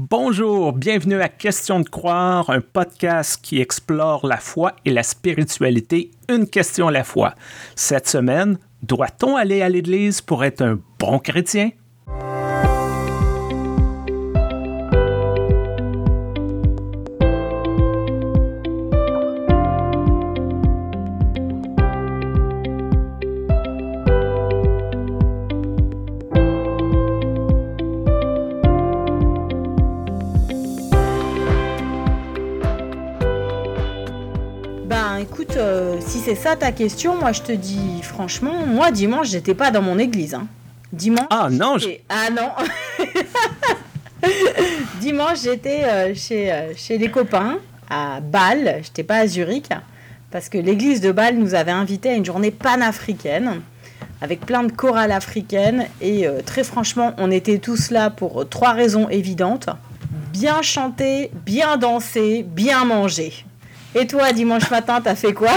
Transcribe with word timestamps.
Bonjour, 0.00 0.74
bienvenue 0.74 1.20
à 1.20 1.28
Question 1.28 1.80
de 1.80 1.88
croire, 1.88 2.50
un 2.50 2.60
podcast 2.60 3.40
qui 3.42 3.60
explore 3.60 4.28
la 4.28 4.36
foi 4.36 4.76
et 4.84 4.92
la 4.92 5.02
spiritualité, 5.02 6.12
une 6.28 6.48
question 6.48 6.86
à 6.86 6.92
la 6.92 7.02
fois. 7.02 7.34
Cette 7.74 8.06
semaine, 8.06 8.58
doit-on 8.84 9.34
aller 9.34 9.60
à 9.60 9.68
l'église 9.68 10.20
pour 10.20 10.44
être 10.44 10.62
un 10.62 10.78
bon 11.00 11.18
chrétien? 11.18 11.70
Ta 36.58 36.72
question, 36.72 37.16
moi 37.16 37.32
je 37.32 37.42
te 37.42 37.52
dis 37.52 38.02
franchement, 38.02 38.66
moi 38.66 38.90
dimanche 38.90 39.28
j'étais 39.28 39.54
pas 39.54 39.70
dans 39.70 39.82
mon 39.82 39.98
église. 39.98 40.34
Hein. 40.34 40.46
Dimanche. 40.92 41.26
Ah 41.30 41.48
non. 41.50 41.76
Ah 42.08 42.30
non. 42.30 42.50
dimanche 45.00 45.42
j'étais 45.44 45.84
euh, 45.84 46.14
chez, 46.14 46.52
euh, 46.52 46.72
chez 46.76 46.98
des 46.98 47.10
copains 47.10 47.58
à 47.88 48.20
Bâle. 48.20 48.80
J'étais 48.82 49.04
pas 49.04 49.18
à 49.18 49.26
Zurich 49.26 49.68
parce 50.30 50.48
que 50.48 50.58
l'église 50.58 51.00
de 51.00 51.12
Bâle 51.12 51.36
nous 51.36 51.54
avait 51.54 51.70
invités 51.70 52.10
à 52.10 52.14
une 52.14 52.24
journée 52.24 52.50
panafricaine 52.50 53.60
avec 54.20 54.40
plein 54.40 54.64
de 54.64 54.72
chorales 54.72 55.12
africaines 55.12 55.86
et 56.00 56.26
euh, 56.26 56.40
très 56.44 56.64
franchement 56.64 57.14
on 57.18 57.30
était 57.30 57.58
tous 57.58 57.90
là 57.90 58.10
pour 58.10 58.48
trois 58.48 58.72
raisons 58.72 59.08
évidentes 59.08 59.68
bien 60.32 60.62
chanter, 60.62 61.30
bien 61.46 61.76
danser, 61.76 62.44
bien 62.46 62.84
manger. 62.84 63.32
Et 63.94 64.06
toi, 64.06 64.32
dimanche 64.32 64.70
matin, 64.70 65.00
t'as 65.00 65.14
fait 65.14 65.32
quoi? 65.32 65.54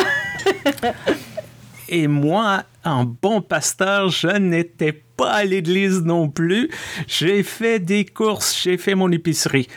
Et 1.89 2.07
moi, 2.07 2.63
en 2.85 3.03
bon 3.03 3.41
pasteur, 3.41 4.09
je 4.09 4.37
n'étais 4.37 4.93
pas 4.93 5.31
à 5.31 5.43
l'église 5.43 6.01
non 6.01 6.29
plus. 6.29 6.69
J'ai 7.07 7.43
fait 7.43 7.79
des 7.79 8.05
courses, 8.05 8.57
j'ai 8.63 8.77
fait 8.77 8.95
mon 8.95 9.11
épicerie. 9.11 9.67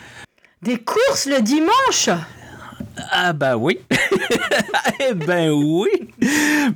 Des 0.62 0.78
courses 0.78 1.26
le 1.26 1.42
dimanche? 1.42 2.08
Ah 3.10 3.32
ben 3.32 3.56
oui. 3.56 3.80
eh 5.00 5.14
ben 5.14 5.50
oui. 5.50 5.90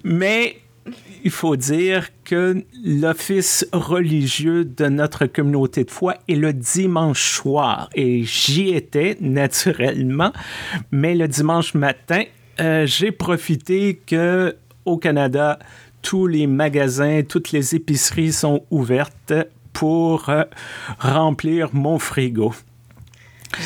Mais 0.03 0.59
il 1.29 1.31
faut 1.31 1.57
dire 1.57 2.09
que 2.25 2.65
l'office 2.83 3.67
religieux 3.75 4.65
de 4.65 4.87
notre 4.87 5.27
communauté 5.27 5.85
de 5.85 5.91
foi 5.91 6.15
est 6.27 6.37
le 6.37 6.55
dimanche 6.55 7.33
soir. 7.35 7.91
Et 7.95 8.25
j'y 8.25 8.71
étais 8.71 9.19
naturellement. 9.21 10.33
Mais 10.91 11.15
le 11.15 11.29
dimanche 11.29 11.75
matin, 11.75 12.23
euh, 12.61 12.87
j'ai 12.87 13.13
profité 13.13 14.01
que 14.07 14.57
au 14.87 14.97
Canada, 14.97 15.59
tous 16.01 16.27
les 16.27 16.47
magasins, 16.47 17.21
toutes 17.29 17.53
les 17.53 17.75
épiceries 17.75 18.33
sont 18.33 18.63
ouvertes 18.71 19.35
pour 19.75 20.31
euh, 20.31 20.45
remplir 20.99 21.75
mon 21.75 21.99
frigo. 21.99 22.55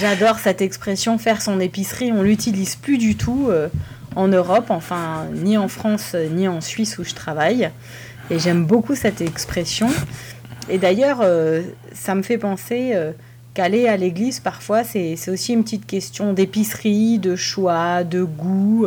J'adore 0.00 0.40
cette 0.40 0.62
expression 0.62 1.16
faire 1.16 1.40
son 1.40 1.60
épicerie. 1.60 2.10
On 2.10 2.24
l'utilise 2.24 2.74
plus 2.74 2.98
du 2.98 3.14
tout 3.14 3.46
euh, 3.50 3.68
en 4.16 4.28
Europe, 4.28 4.66
enfin 4.70 5.26
ni 5.32 5.56
en 5.56 5.68
France 5.68 6.14
ni 6.30 6.48
en 6.48 6.60
Suisse 6.60 6.98
où 6.98 7.04
je 7.04 7.14
travaille. 7.14 7.70
Et 8.30 8.38
j'aime 8.38 8.64
beaucoup 8.64 8.94
cette 8.94 9.20
expression. 9.20 9.88
Et 10.68 10.78
d'ailleurs, 10.78 11.24
ça 11.92 12.14
me 12.14 12.22
fait 12.22 12.38
penser 12.38 12.94
qu'aller 13.52 13.88
à 13.88 13.96
l'église, 13.96 14.40
parfois, 14.40 14.84
c'est 14.84 15.16
aussi 15.28 15.52
une 15.52 15.64
petite 15.64 15.86
question 15.86 16.32
d'épicerie, 16.32 17.18
de 17.18 17.36
choix, 17.36 18.04
de 18.04 18.22
goût. 18.22 18.86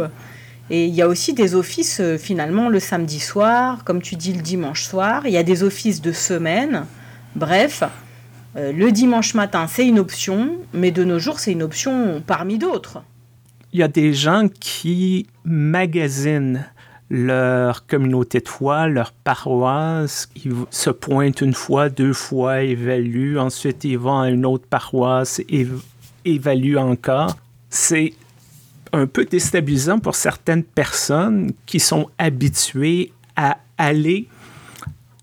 Et 0.69 0.85
il 0.85 0.95
y 0.95 1.01
a 1.01 1.07
aussi 1.07 1.33
des 1.33 1.53
offices, 1.53 1.99
euh, 1.99 2.17
finalement, 2.17 2.69
le 2.69 2.79
samedi 2.79 3.19
soir, 3.19 3.83
comme 3.83 4.01
tu 4.01 4.15
dis, 4.15 4.33
le 4.33 4.41
dimanche 4.41 4.83
soir. 4.83 5.27
Il 5.27 5.31
y 5.31 5.37
a 5.37 5.43
des 5.43 5.61
offices 5.61 6.01
de 6.01 6.11
semaine. 6.11 6.85
Bref, 7.35 7.83
euh, 8.55 8.71
le 8.71 8.91
dimanche 8.91 9.35
matin, 9.35 9.67
c'est 9.69 9.85
une 9.85 9.99
option, 9.99 10.57
mais 10.73 10.89
de 10.89 11.03
nos 11.03 11.19
jours, 11.19 11.39
c'est 11.39 11.51
une 11.51 11.61
option 11.61 12.23
parmi 12.25 12.57
d'autres. 12.57 13.03
Il 13.75 13.79
y 13.79 13.83
a 13.83 13.89
des 13.89 14.13
gens 14.13 14.47
qui 14.61 15.27
magasinent 15.43 16.65
leur 17.09 17.85
communauté 17.87 18.39
de 18.39 18.47
foi, 18.47 18.87
leur 18.87 19.11
paroisse. 19.11 20.29
Ils 20.45 20.53
se 20.69 20.89
pointent 20.89 21.41
une 21.41 21.53
fois, 21.53 21.89
deux 21.89 22.13
fois, 22.13 22.61
évaluent. 22.61 23.37
Ensuite, 23.37 23.83
ils 23.83 23.97
vont 23.97 24.21
à 24.21 24.29
une 24.29 24.45
autre 24.45 24.65
paroisse, 24.65 25.41
et 25.49 25.67
évaluent 26.23 26.77
encore. 26.77 27.35
C'est 27.69 28.13
un 28.93 29.07
peu 29.07 29.25
déstabilisant 29.25 29.99
pour 29.99 30.15
certaines 30.15 30.63
personnes 30.63 31.51
qui 31.65 31.81
sont 31.81 32.09
habituées 32.17 33.11
à 33.35 33.57
aller 33.77 34.29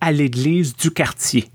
à 0.02 0.12
l'église 0.12 0.76
du 0.76 0.90
quartier 0.90 1.48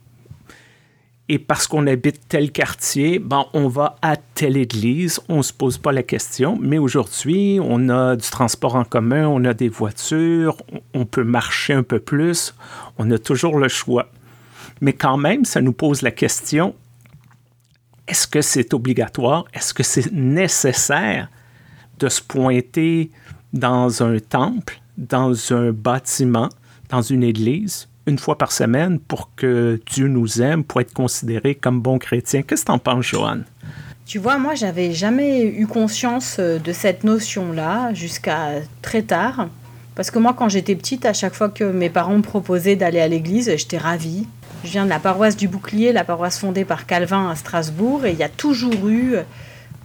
et 1.30 1.40
parce 1.40 1.68
qu'on 1.68 1.88
habite 1.88 2.22
tel 2.30 2.52
quartier, 2.52 3.20
ben, 3.20 3.46
on 3.54 3.68
va 3.68 3.98
à 4.02 4.16
telle 4.16 4.56
église, 4.56 5.20
on 5.28 5.38
ne 5.38 5.42
se 5.42 5.52
pose 5.52 5.78
pas 5.78 5.92
la 5.92 6.04
question. 6.04 6.58
Mais 6.62 6.78
aujourd'hui, 6.78 7.60
on 7.62 7.90
a 7.90 8.16
du 8.16 8.30
transport 8.30 8.76
en 8.76 8.86
commun, 8.86 9.28
on 9.28 9.44
a 9.44 9.54
des 9.54 9.68
voitures, 9.68 10.58
on 10.94 11.06
peut 11.06 11.26
marcher 11.26 11.74
un 11.74 11.84
peu 11.84 12.00
plus, 12.00 12.56
on 12.98 13.12
a 13.12 13.18
toujours 13.18 13.58
le 13.58 13.68
choix. 13.68 14.10
Mais 14.80 14.94
quand 14.94 15.18
même, 15.18 15.44
ça 15.44 15.60
nous 15.60 15.74
pose 15.74 16.02
la 16.02 16.12
question, 16.12 16.76
est-ce 18.08 18.26
que 18.26 18.42
c'est 18.42 18.74
obligatoire? 18.74 19.46
Est-ce 19.54 19.74
que 19.74 19.84
c'est 19.84 20.12
nécessaire 20.14 21.30
de 22.00 22.08
se 22.08 22.22
pointer 22.22 23.12
dans 23.52 24.02
un 24.02 24.20
temple, 24.20 24.80
dans 24.98 25.34
un 25.52 25.72
bâtiment, 25.72 26.48
dans 26.90 27.02
une 27.02 27.24
église, 27.24 27.90
une 28.08 28.18
fois 28.18 28.38
par 28.38 28.52
semaine 28.52 29.00
pour 29.00 29.30
que 29.36 29.80
Dieu 29.86 30.08
nous 30.08 30.42
aime, 30.42 30.64
pour 30.64 30.82
être 30.82 30.94
considéré 30.94 31.54
comme 31.54 31.82
bon 31.82 32.00
chrétien. 32.00 32.42
Qu'est-ce 32.42 32.62
que 32.62 32.68
tu 32.68 32.72
en 32.72 32.80
penses, 32.80 33.06
Joanne? 33.06 33.44
Tu 34.06 34.18
vois, 34.20 34.38
moi, 34.38 34.56
j'avais 34.56 34.94
jamais 34.94 35.44
eu 35.44 35.68
conscience 35.68 36.38
euh, 36.40 36.60
de 36.60 36.72
cette 36.72 37.04
notion-là 37.04 37.94
jusqu'à 37.94 38.62
très 38.82 39.02
tard. 39.02 39.50
Parce 39.96 40.12
que 40.12 40.20
moi, 40.20 40.34
quand 40.38 40.48
j'étais 40.48 40.76
petite, 40.76 41.06
à 41.06 41.12
chaque 41.12 41.34
fois 41.34 41.50
que 41.50 41.66
mes 41.66 41.90
parents 41.90 42.16
me 42.16 42.22
proposaient 42.22 42.78
d'aller 42.78 43.02
à 43.02 43.08
l'église, 43.08 43.54
j'étais 43.58 43.78
ravie. 43.78 44.26
Je 44.64 44.72
viens 44.72 44.86
de 44.86 44.90
la 44.90 45.00
paroisse 45.00 45.36
du 45.36 45.48
Bouclier, 45.48 45.92
la 45.92 46.06
paroisse 46.06 46.40
fondée 46.40 46.64
par 46.64 46.86
Calvin 46.86 47.30
à 47.30 47.36
Strasbourg, 47.36 48.06
et 48.06 48.12
il 48.12 48.18
y 48.18 48.24
a 48.24 48.30
toujours 48.30 48.88
eu 48.88 49.16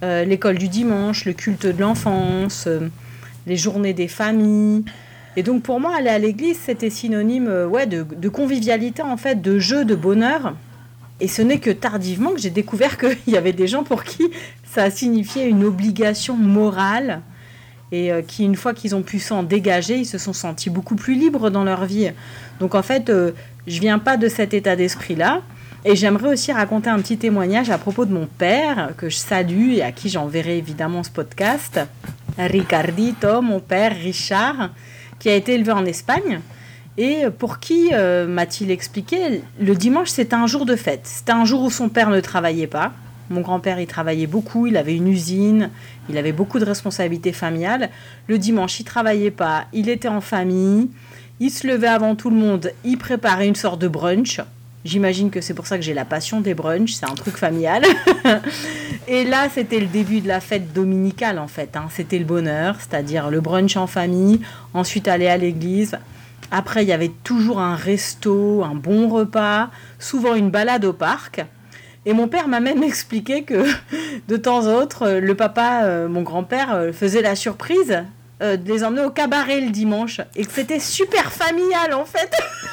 euh, 0.02 0.24
l'école 0.24 0.58
du 0.58 0.68
dimanche, 0.68 1.24
le 1.24 1.32
culte 1.32 1.66
de 1.66 1.80
l'enfance, 1.80 2.64
euh, 2.66 2.88
les 3.46 3.56
journées 3.56 3.92
des 3.92 4.08
familles. 4.08 4.84
Et 5.36 5.42
donc 5.42 5.62
pour 5.62 5.80
moi, 5.80 5.96
aller 5.96 6.10
à 6.10 6.18
l'église, 6.18 6.58
c'était 6.58 6.90
synonyme 6.90 7.48
euh, 7.48 7.66
ouais, 7.66 7.86
de, 7.86 8.28
convivialité, 8.28 9.02
en 9.02 9.16
fait, 9.16 9.40
de 9.40 9.58
jeu, 9.58 9.84
de 9.84 9.94
bonheur. 9.94 10.54
Et 11.20 11.28
ce 11.28 11.40
n'est 11.42 11.58
que 11.58 11.70
tardivement 11.70 12.32
que 12.32 12.40
j'ai 12.40 12.50
découvert 12.50 12.98
qu'il 12.98 13.16
y 13.32 13.36
avait 13.36 13.52
des 13.52 13.66
gens 13.66 13.84
pour 13.84 14.04
qui 14.04 14.30
ça 14.64 14.90
signifiait 14.90 15.48
une 15.48 15.64
obligation 15.64 16.36
morale 16.36 17.22
et 17.92 18.10
euh, 18.10 18.22
qui, 18.22 18.44
une 18.44 18.56
fois 18.56 18.72
qu'ils 18.72 18.94
ont 18.94 19.02
pu 19.02 19.18
s'en 19.18 19.42
dégager, 19.42 19.98
ils 19.98 20.06
se 20.06 20.18
sont 20.18 20.32
sentis 20.32 20.70
beaucoup 20.70 20.96
plus 20.96 21.14
libres 21.14 21.50
dans 21.50 21.64
leur 21.64 21.84
vie. 21.84 22.10
Donc 22.58 22.74
en 22.74 22.82
fait, 22.82 23.10
euh, 23.10 23.32
je 23.66 23.80
viens 23.80 23.98
pas 23.98 24.16
de 24.16 24.28
cet 24.28 24.54
état 24.54 24.76
d'esprit-là. 24.76 25.42
Et 25.84 25.96
j'aimerais 25.96 26.28
aussi 26.28 26.52
raconter 26.52 26.90
un 26.90 27.00
petit 27.00 27.18
témoignage 27.18 27.68
à 27.70 27.76
propos 27.76 28.04
de 28.04 28.12
mon 28.12 28.26
père, 28.26 28.92
que 28.96 29.08
je 29.08 29.16
salue 29.16 29.72
et 29.72 29.82
à 29.82 29.90
qui 29.90 30.08
j'enverrai 30.08 30.56
évidemment 30.56 31.02
ce 31.02 31.10
podcast. 31.10 31.80
Ricardito, 32.38 33.42
mon 33.42 33.58
père 33.58 33.92
Richard, 33.92 34.70
qui 35.22 35.28
a 35.28 35.36
été 35.36 35.54
élevé 35.54 35.70
en 35.70 35.84
Espagne 35.84 36.40
et 36.98 37.26
pour 37.38 37.60
qui, 37.60 37.90
euh, 37.92 38.26
m'a-t-il 38.26 38.72
expliqué, 38.72 39.42
le 39.60 39.74
dimanche 39.76 40.08
c'était 40.08 40.34
un 40.34 40.48
jour 40.48 40.66
de 40.66 40.74
fête. 40.74 41.02
C'était 41.04 41.30
un 41.30 41.44
jour 41.44 41.62
où 41.62 41.70
son 41.70 41.88
père 41.88 42.10
ne 42.10 42.18
travaillait 42.18 42.66
pas. 42.66 42.92
Mon 43.30 43.40
grand-père, 43.40 43.78
il 43.78 43.86
travaillait 43.86 44.26
beaucoup, 44.26 44.66
il 44.66 44.76
avait 44.76 44.96
une 44.96 45.06
usine, 45.06 45.70
il 46.10 46.18
avait 46.18 46.32
beaucoup 46.32 46.58
de 46.58 46.64
responsabilités 46.64 47.32
familiales. 47.32 47.90
Le 48.26 48.36
dimanche, 48.36 48.80
il 48.80 48.84
travaillait 48.84 49.30
pas, 49.30 49.66
il 49.72 49.88
était 49.88 50.08
en 50.08 50.20
famille, 50.20 50.90
il 51.38 51.50
se 51.52 51.68
levait 51.68 51.86
avant 51.86 52.16
tout 52.16 52.28
le 52.28 52.36
monde, 52.36 52.72
il 52.84 52.98
préparait 52.98 53.46
une 53.46 53.54
sorte 53.54 53.80
de 53.80 53.86
brunch. 53.86 54.40
J'imagine 54.84 55.30
que 55.30 55.40
c'est 55.40 55.54
pour 55.54 55.66
ça 55.66 55.76
que 55.76 55.84
j'ai 55.84 55.94
la 55.94 56.04
passion 56.04 56.40
des 56.40 56.54
brunchs, 56.54 56.94
c'est 56.94 57.08
un 57.08 57.14
truc 57.14 57.36
familial. 57.36 57.84
et 59.08 59.24
là, 59.24 59.48
c'était 59.52 59.78
le 59.78 59.86
début 59.86 60.20
de 60.20 60.28
la 60.28 60.40
fête 60.40 60.72
dominicale 60.72 61.38
en 61.38 61.46
fait. 61.46 61.76
Hein. 61.76 61.86
C'était 61.90 62.18
le 62.18 62.24
bonheur, 62.24 62.76
c'est-à-dire 62.80 63.30
le 63.30 63.40
brunch 63.40 63.76
en 63.76 63.86
famille, 63.86 64.40
ensuite 64.74 65.06
aller 65.06 65.28
à 65.28 65.36
l'église. 65.36 65.98
Après, 66.50 66.82
il 66.82 66.88
y 66.88 66.92
avait 66.92 67.12
toujours 67.22 67.60
un 67.60 67.76
resto, 67.76 68.62
un 68.64 68.74
bon 68.74 69.08
repas, 69.08 69.70
souvent 69.98 70.34
une 70.34 70.50
balade 70.50 70.84
au 70.84 70.92
parc. 70.92 71.44
Et 72.04 72.12
mon 72.12 72.26
père 72.26 72.48
m'a 72.48 72.60
même 72.60 72.82
expliqué 72.82 73.44
que 73.44 73.64
de 74.28 74.36
temps 74.36 74.66
en 74.66 74.74
autre, 74.74 75.08
le 75.08 75.34
papa, 75.34 75.84
euh, 75.84 76.08
mon 76.08 76.22
grand-père, 76.22 76.74
euh, 76.74 76.92
faisait 76.92 77.22
la 77.22 77.36
surprise 77.36 78.02
euh, 78.42 78.56
de 78.56 78.68
les 78.68 78.82
emmener 78.82 79.04
au 79.04 79.10
cabaret 79.10 79.60
le 79.60 79.70
dimanche. 79.70 80.20
Et 80.34 80.44
que 80.44 80.52
c'était 80.52 80.80
super 80.80 81.32
familial 81.32 81.94
en 81.94 82.04
fait. 82.04 82.30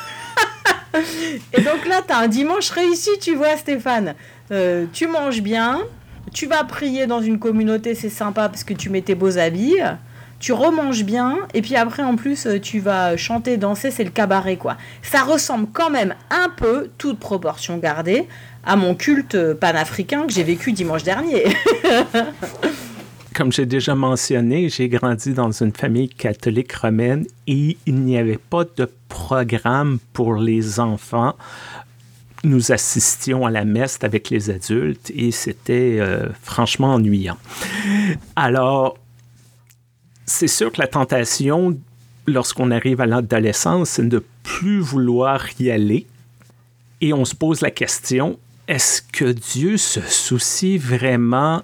Et 1.54 1.62
donc 1.62 1.86
là, 1.88 2.02
tu 2.06 2.14
as 2.14 2.18
un 2.18 2.28
dimanche 2.28 2.70
réussi, 2.70 3.12
tu 3.22 3.36
vois, 3.36 3.58
Stéphane. 3.58 4.16
euh, 4.52 4.86
tu 4.92 5.08
manges 5.08 5.42
bien, 5.42 5.80
tu 6.34 6.46
vas 6.48 6.64
prier 6.64 7.08
dans 7.08 7.22
une 7.22 7.40
communauté, 7.40 7.96
c'est 7.96 8.10
sympa 8.10 8.50
parce 8.50 8.64
que 8.64 8.74
tu 8.74 8.90
mets 8.90 9.02
tes 9.02 9.16
beaux 9.16 9.38
habits, 9.38 9.78
tu 10.40 10.54
remanges 10.54 11.04
bien, 11.04 11.38
et 11.54 11.62
puis 11.62 11.76
après 11.76 12.04
en 12.04 12.16
plus 12.16 12.48
tu 12.62 12.80
vas 12.80 13.18
chanter, 13.18 13.58
danser, 13.58 13.92
c'est 13.92 14.04
le 14.04 14.10
cabaret 14.10 14.56
quoi. 14.56 14.78
Ça 15.02 15.22
ressemble 15.22 15.68
quand 15.74 15.90
même 15.90 16.16
un 16.30 16.50
peu, 16.50 16.90
toute 16.98 17.20
proportion 17.20 17.78
gardée, 17.78 18.28
à 18.66 18.76
mon 18.76 18.96
culte 18.96 19.54
panafricain 19.54 20.26
que 20.28 20.34
j'ai 20.34 20.44
vécu 20.44 20.72
dimanche 20.72 21.04
dernier. 21.04 21.46
Comme 23.40 23.54
j'ai 23.54 23.66
déjà 23.66 23.96
mentionné, 23.96 24.68
j'ai 24.68 24.90
grandi 24.90 25.32
dans 25.32 25.50
une 25.54 25.72
famille 25.72 26.10
catholique 26.10 26.74
romaine 26.74 27.26
et 27.48 27.78
il 27.86 27.96
n'y 27.96 28.18
avait 28.18 28.38
pas 28.38 28.66
de 28.66 28.92
programme 29.08 30.00
pour 30.12 30.36
les 30.36 30.82
enfants 30.82 31.38
nous 32.44 32.74
assistions 32.74 33.46
à 33.46 33.50
la 33.50 33.64
messe 33.64 33.98
avec 34.02 34.30
les 34.30 34.50
adultes 34.50 35.10
et 35.16 35.32
c'était 35.32 36.00
euh, 36.02 36.28
franchement 36.44 36.96
ennuyant. 36.96 37.38
Alors, 38.36 38.98
c'est 40.26 40.50
sûr 40.50 40.70
que 40.74 40.82
la 40.82 40.88
tentation, 40.88 41.80
lorsqu'on 42.28 42.72
arrive 42.72 43.00
à 43.00 43.06
l'adolescence, 43.06 43.92
c'est 43.92 44.10
de 44.10 44.18
ne 44.18 44.22
plus 44.44 44.82
vouloir 44.82 45.46
y 45.62 45.72
aller. 45.72 46.08
Et 47.00 47.14
on 47.14 47.24
se 47.24 47.36
pose 47.36 47.62
la 47.62 47.72
question, 47.72 48.38
est-ce 48.68 49.02
que 49.02 49.32
Dieu 49.32 49.78
se 49.78 50.02
soucie 50.02 50.78
vraiment 50.78 51.64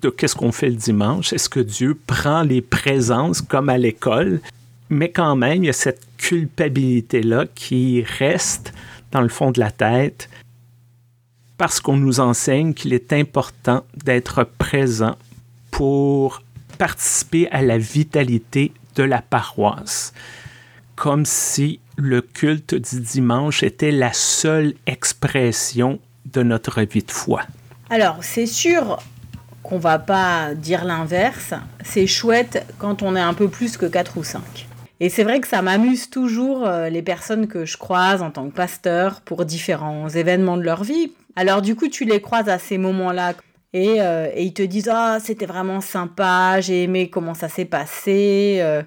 de 0.00 0.08
qu'est-ce 0.10 0.34
qu'on 0.34 0.52
fait 0.52 0.68
le 0.68 0.76
dimanche? 0.76 1.32
Est-ce 1.32 1.48
que 1.48 1.60
Dieu 1.60 1.98
prend 2.06 2.42
les 2.42 2.62
présences 2.62 3.40
comme 3.40 3.68
à 3.68 3.78
l'école? 3.78 4.40
Mais 4.88 5.10
quand 5.10 5.36
même, 5.36 5.64
il 5.64 5.66
y 5.66 5.70
a 5.70 5.74
cette 5.74 6.06
culpabilité-là 6.16 7.46
qui 7.54 8.02
reste 8.02 8.72
dans 9.12 9.20
le 9.20 9.28
fond 9.28 9.50
de 9.50 9.60
la 9.60 9.70
tête 9.70 10.28
parce 11.56 11.80
qu'on 11.80 11.96
nous 11.96 12.20
enseigne 12.20 12.72
qu'il 12.72 12.92
est 12.94 13.12
important 13.12 13.84
d'être 14.04 14.44
présent 14.44 15.16
pour 15.70 16.42
participer 16.78 17.48
à 17.50 17.60
la 17.60 17.76
vitalité 17.76 18.72
de 18.96 19.02
la 19.02 19.20
paroisse, 19.20 20.14
comme 20.96 21.26
si 21.26 21.80
le 21.96 22.22
culte 22.22 22.74
du 22.74 23.00
dimanche 23.00 23.62
était 23.62 23.90
la 23.90 24.12
seule 24.12 24.74
expression 24.86 26.00
de 26.24 26.42
notre 26.42 26.80
vie 26.82 27.02
de 27.02 27.10
foi. 27.10 27.42
Alors, 27.90 28.18
c'est 28.22 28.46
sûr 28.46 28.98
qu'on 29.62 29.78
va 29.78 29.98
pas 29.98 30.54
dire 30.54 30.84
l'inverse. 30.84 31.54
C'est 31.84 32.06
chouette 32.06 32.66
quand 32.78 33.02
on 33.02 33.16
est 33.16 33.20
un 33.20 33.34
peu 33.34 33.48
plus 33.48 33.76
que 33.76 33.86
4 33.86 34.18
ou 34.18 34.24
5. 34.24 34.66
Et 35.00 35.08
c'est 35.08 35.24
vrai 35.24 35.40
que 35.40 35.48
ça 35.48 35.62
m'amuse 35.62 36.10
toujours 36.10 36.66
euh, 36.66 36.90
les 36.90 37.00
personnes 37.00 37.48
que 37.48 37.64
je 37.64 37.78
croise 37.78 38.20
en 38.20 38.30
tant 38.30 38.48
que 38.48 38.54
pasteur 38.54 39.22
pour 39.22 39.46
différents 39.46 40.10
événements 40.10 40.58
de 40.58 40.62
leur 40.62 40.84
vie. 40.84 41.12
Alors 41.36 41.62
du 41.62 41.74
coup, 41.74 41.88
tu 41.88 42.04
les 42.04 42.20
croises 42.20 42.50
à 42.50 42.58
ces 42.58 42.76
moments-là 42.76 43.32
et, 43.72 44.02
euh, 44.02 44.28
ils 44.36 44.52
te 44.52 44.62
disent 44.62 44.90
ah 44.92 45.18
c'était 45.20 45.46
vraiment 45.46 45.80
sympa, 45.80 46.60
j'ai 46.60 46.82
aimé 46.82 47.08
comment 47.08 47.32
ça 47.32 47.48
s'est 47.48 47.64
passé. 47.64 48.58
Euh, 48.60 48.82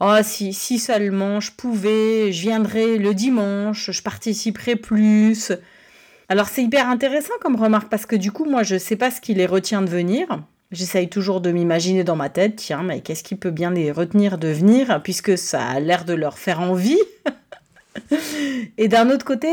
oh 0.00 0.16
si, 0.22 0.52
si 0.52 0.78
seulement 0.78 1.40
je 1.40 1.52
pouvais, 1.52 2.32
je 2.32 2.42
viendrais 2.42 2.98
le 2.98 3.14
dimanche, 3.14 3.90
je 3.90 4.02
participerais 4.02 4.76
plus. 4.76 5.52
Alors 6.28 6.48
c'est 6.48 6.62
hyper 6.62 6.88
intéressant 6.88 7.34
comme 7.40 7.56
remarque 7.56 7.88
parce 7.88 8.06
que 8.06 8.16
du 8.16 8.32
coup 8.32 8.44
moi 8.44 8.62
je 8.62 8.78
sais 8.78 8.96
pas 8.96 9.10
ce 9.10 9.20
qui 9.20 9.34
les 9.34 9.46
retient 9.46 9.82
de 9.82 9.90
venir. 9.90 10.42
J'essaye 10.72 11.08
toujours 11.08 11.40
de 11.40 11.52
m'imaginer 11.52 12.02
dans 12.02 12.16
ma 12.16 12.28
tête, 12.28 12.56
tiens, 12.56 12.82
mais 12.82 13.00
qu'est-ce 13.00 13.22
qui 13.22 13.36
peut 13.36 13.52
bien 13.52 13.70
les 13.70 13.92
retenir 13.92 14.36
de 14.36 14.48
venir, 14.48 15.00
puisque 15.04 15.38
ça 15.38 15.64
a 15.64 15.78
l'air 15.78 16.04
de 16.04 16.12
leur 16.12 16.38
faire 16.38 16.60
envie. 16.60 16.98
Et 18.76 18.88
d'un 18.88 19.10
autre 19.10 19.24
côté, 19.24 19.48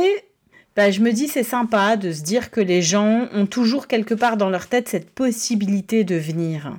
bah, 0.76 0.90
je 0.90 1.02
me 1.02 1.12
dis 1.12 1.28
c'est 1.28 1.44
sympa 1.44 1.98
de 1.98 2.12
se 2.12 2.24
dire 2.24 2.50
que 2.50 2.62
les 2.62 2.82
gens 2.82 3.28
ont 3.32 3.46
toujours 3.46 3.88
quelque 3.88 4.16
part 4.16 4.38
dans 4.38 4.50
leur 4.50 4.66
tête 4.66 4.90
cette 4.90 5.12
possibilité 5.12 6.04
de 6.04 6.16
venir. 6.16 6.76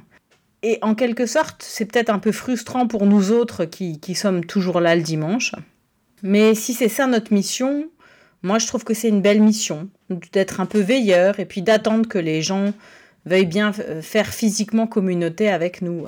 Et 0.64 0.78
en 0.82 0.96
quelque 0.96 1.26
sorte, 1.26 1.62
c'est 1.62 1.84
peut-être 1.84 2.10
un 2.10 2.18
peu 2.18 2.32
frustrant 2.32 2.88
pour 2.88 3.06
nous 3.06 3.30
autres 3.30 3.66
qui, 3.66 4.00
qui 4.00 4.16
sommes 4.16 4.44
toujours 4.44 4.80
là 4.80 4.96
le 4.96 5.02
dimanche. 5.02 5.52
Mais 6.22 6.56
si 6.56 6.74
c'est 6.74 6.88
ça 6.88 7.06
notre 7.06 7.32
mission, 7.32 7.84
moi 8.44 8.58
je 8.58 8.66
trouve 8.66 8.84
que 8.84 8.94
c'est 8.94 9.08
une 9.08 9.22
belle 9.22 9.40
mission, 9.40 9.88
d'être 10.32 10.60
un 10.60 10.66
peu 10.66 10.80
veilleur 10.80 11.40
et 11.40 11.46
puis 11.46 11.62
d'attendre 11.62 12.06
que 12.06 12.18
les 12.18 12.42
gens 12.42 12.72
veuille 13.24 13.46
bien 13.46 13.72
euh, 13.80 14.02
faire 14.02 14.26
physiquement 14.26 14.86
communauté 14.86 15.48
avec 15.48 15.82
nous. 15.82 16.04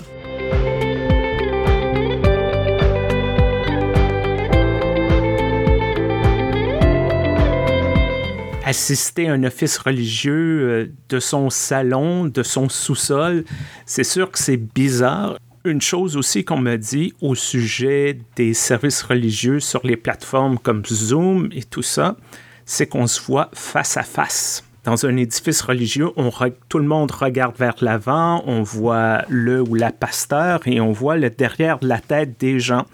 assister 8.66 9.28
à 9.28 9.32
un 9.32 9.44
office 9.44 9.78
religieux 9.78 10.34
euh, 10.68 10.92
de 11.08 11.20
son 11.20 11.50
salon, 11.50 12.24
de 12.24 12.42
son 12.42 12.68
sous-sol, 12.68 13.44
c'est 13.86 14.02
sûr 14.02 14.28
que 14.32 14.40
c'est 14.40 14.56
bizarre. 14.56 15.38
Une 15.66 15.82
chose 15.82 16.16
aussi 16.16 16.44
qu'on 16.44 16.58
me 16.58 16.76
dit 16.76 17.12
au 17.20 17.34
sujet 17.34 18.20
des 18.36 18.54
services 18.54 19.02
religieux 19.02 19.58
sur 19.58 19.84
les 19.84 19.96
plateformes 19.96 20.58
comme 20.60 20.84
Zoom 20.86 21.48
et 21.50 21.64
tout 21.64 21.82
ça, 21.82 22.16
c'est 22.64 22.86
qu'on 22.86 23.08
se 23.08 23.20
voit 23.20 23.50
face 23.52 23.96
à 23.96 24.04
face 24.04 24.62
dans 24.84 25.04
un 25.04 25.16
édifice 25.16 25.62
religieux, 25.62 26.10
on 26.14 26.30
tout 26.68 26.78
le 26.78 26.86
monde 26.86 27.10
regarde 27.10 27.56
vers 27.56 27.74
l'avant, 27.80 28.44
on 28.46 28.62
voit 28.62 29.24
le 29.28 29.60
ou 29.60 29.74
la 29.74 29.90
pasteur 29.90 30.60
et 30.66 30.80
on 30.80 30.92
voit 30.92 31.16
le 31.16 31.28
derrière 31.28 31.80
de 31.80 31.88
la 31.88 31.98
tête 31.98 32.38
des 32.38 32.60
gens. 32.60 32.86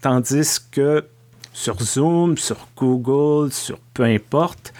Tandis 0.00 0.56
que 0.72 1.04
sur 1.52 1.78
Zoom, 1.82 2.38
sur 2.38 2.68
Google, 2.74 3.52
sur 3.52 3.78
peu 3.92 4.04
importe, 4.04 4.72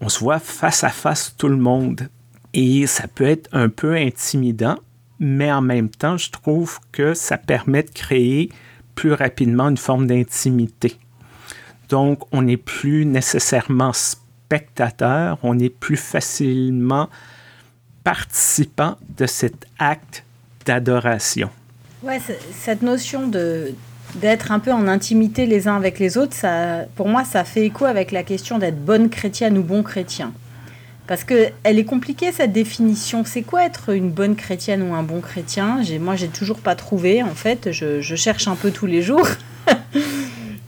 on 0.00 0.08
se 0.08 0.20
voit 0.20 0.38
face 0.38 0.82
à 0.82 0.88
face 0.88 1.34
tout 1.36 1.48
le 1.48 1.58
monde. 1.58 2.08
Et 2.54 2.86
ça 2.86 3.06
peut 3.06 3.28
être 3.28 3.50
un 3.52 3.68
peu 3.68 3.94
intimidant, 3.94 4.78
mais 5.20 5.50
en 5.52 5.62
même 5.62 5.88
temps, 5.88 6.16
je 6.16 6.30
trouve 6.30 6.78
que 6.92 7.14
ça 7.14 7.38
permet 7.38 7.82
de 7.82 7.90
créer 7.90 8.50
plus 8.94 9.12
rapidement 9.12 9.68
une 9.68 9.76
forme 9.76 10.06
d'intimité. 10.06 10.96
Donc, 11.88 12.20
on 12.32 12.42
n'est 12.42 12.56
plus 12.56 13.06
nécessairement 13.06 13.92
spectateur, 13.92 15.38
on 15.42 15.58
est 15.58 15.70
plus 15.70 15.96
facilement 15.96 17.08
participant 18.04 18.96
de 19.16 19.26
cet 19.26 19.66
acte 19.78 20.24
d'adoration. 20.64 21.50
Ouais, 22.02 22.20
cette 22.52 22.82
notion 22.82 23.26
de 23.28 23.74
d'être 24.14 24.52
un 24.52 24.58
peu 24.58 24.72
en 24.72 24.88
intimité 24.88 25.44
les 25.44 25.68
uns 25.68 25.76
avec 25.76 25.98
les 25.98 26.16
autres, 26.16 26.34
ça, 26.34 26.86
pour 26.96 27.08
moi, 27.08 27.24
ça 27.24 27.44
fait 27.44 27.66
écho 27.66 27.84
avec 27.84 28.10
la 28.10 28.22
question 28.22 28.58
d'être 28.58 28.82
bonne 28.82 29.10
chrétienne 29.10 29.58
ou 29.58 29.62
bon 29.62 29.82
chrétien. 29.82 30.32
Parce 31.08 31.24
que 31.24 31.48
elle 31.64 31.78
est 31.78 31.86
compliquée 31.86 32.30
cette 32.32 32.52
définition. 32.52 33.24
C'est 33.24 33.42
quoi 33.42 33.64
être 33.64 33.94
une 33.94 34.10
bonne 34.10 34.36
chrétienne 34.36 34.82
ou 34.82 34.94
un 34.94 35.02
bon 35.02 35.20
chrétien? 35.20 35.80
Moi, 35.98 36.16
j'ai 36.16 36.28
toujours 36.28 36.58
pas 36.58 36.76
trouvé. 36.76 37.22
En 37.22 37.34
fait, 37.34 37.72
je, 37.72 38.14
cherche 38.14 38.46
un 38.46 38.54
peu 38.54 38.70
tous 38.70 38.86
les 38.86 39.02
jours. 39.02 39.26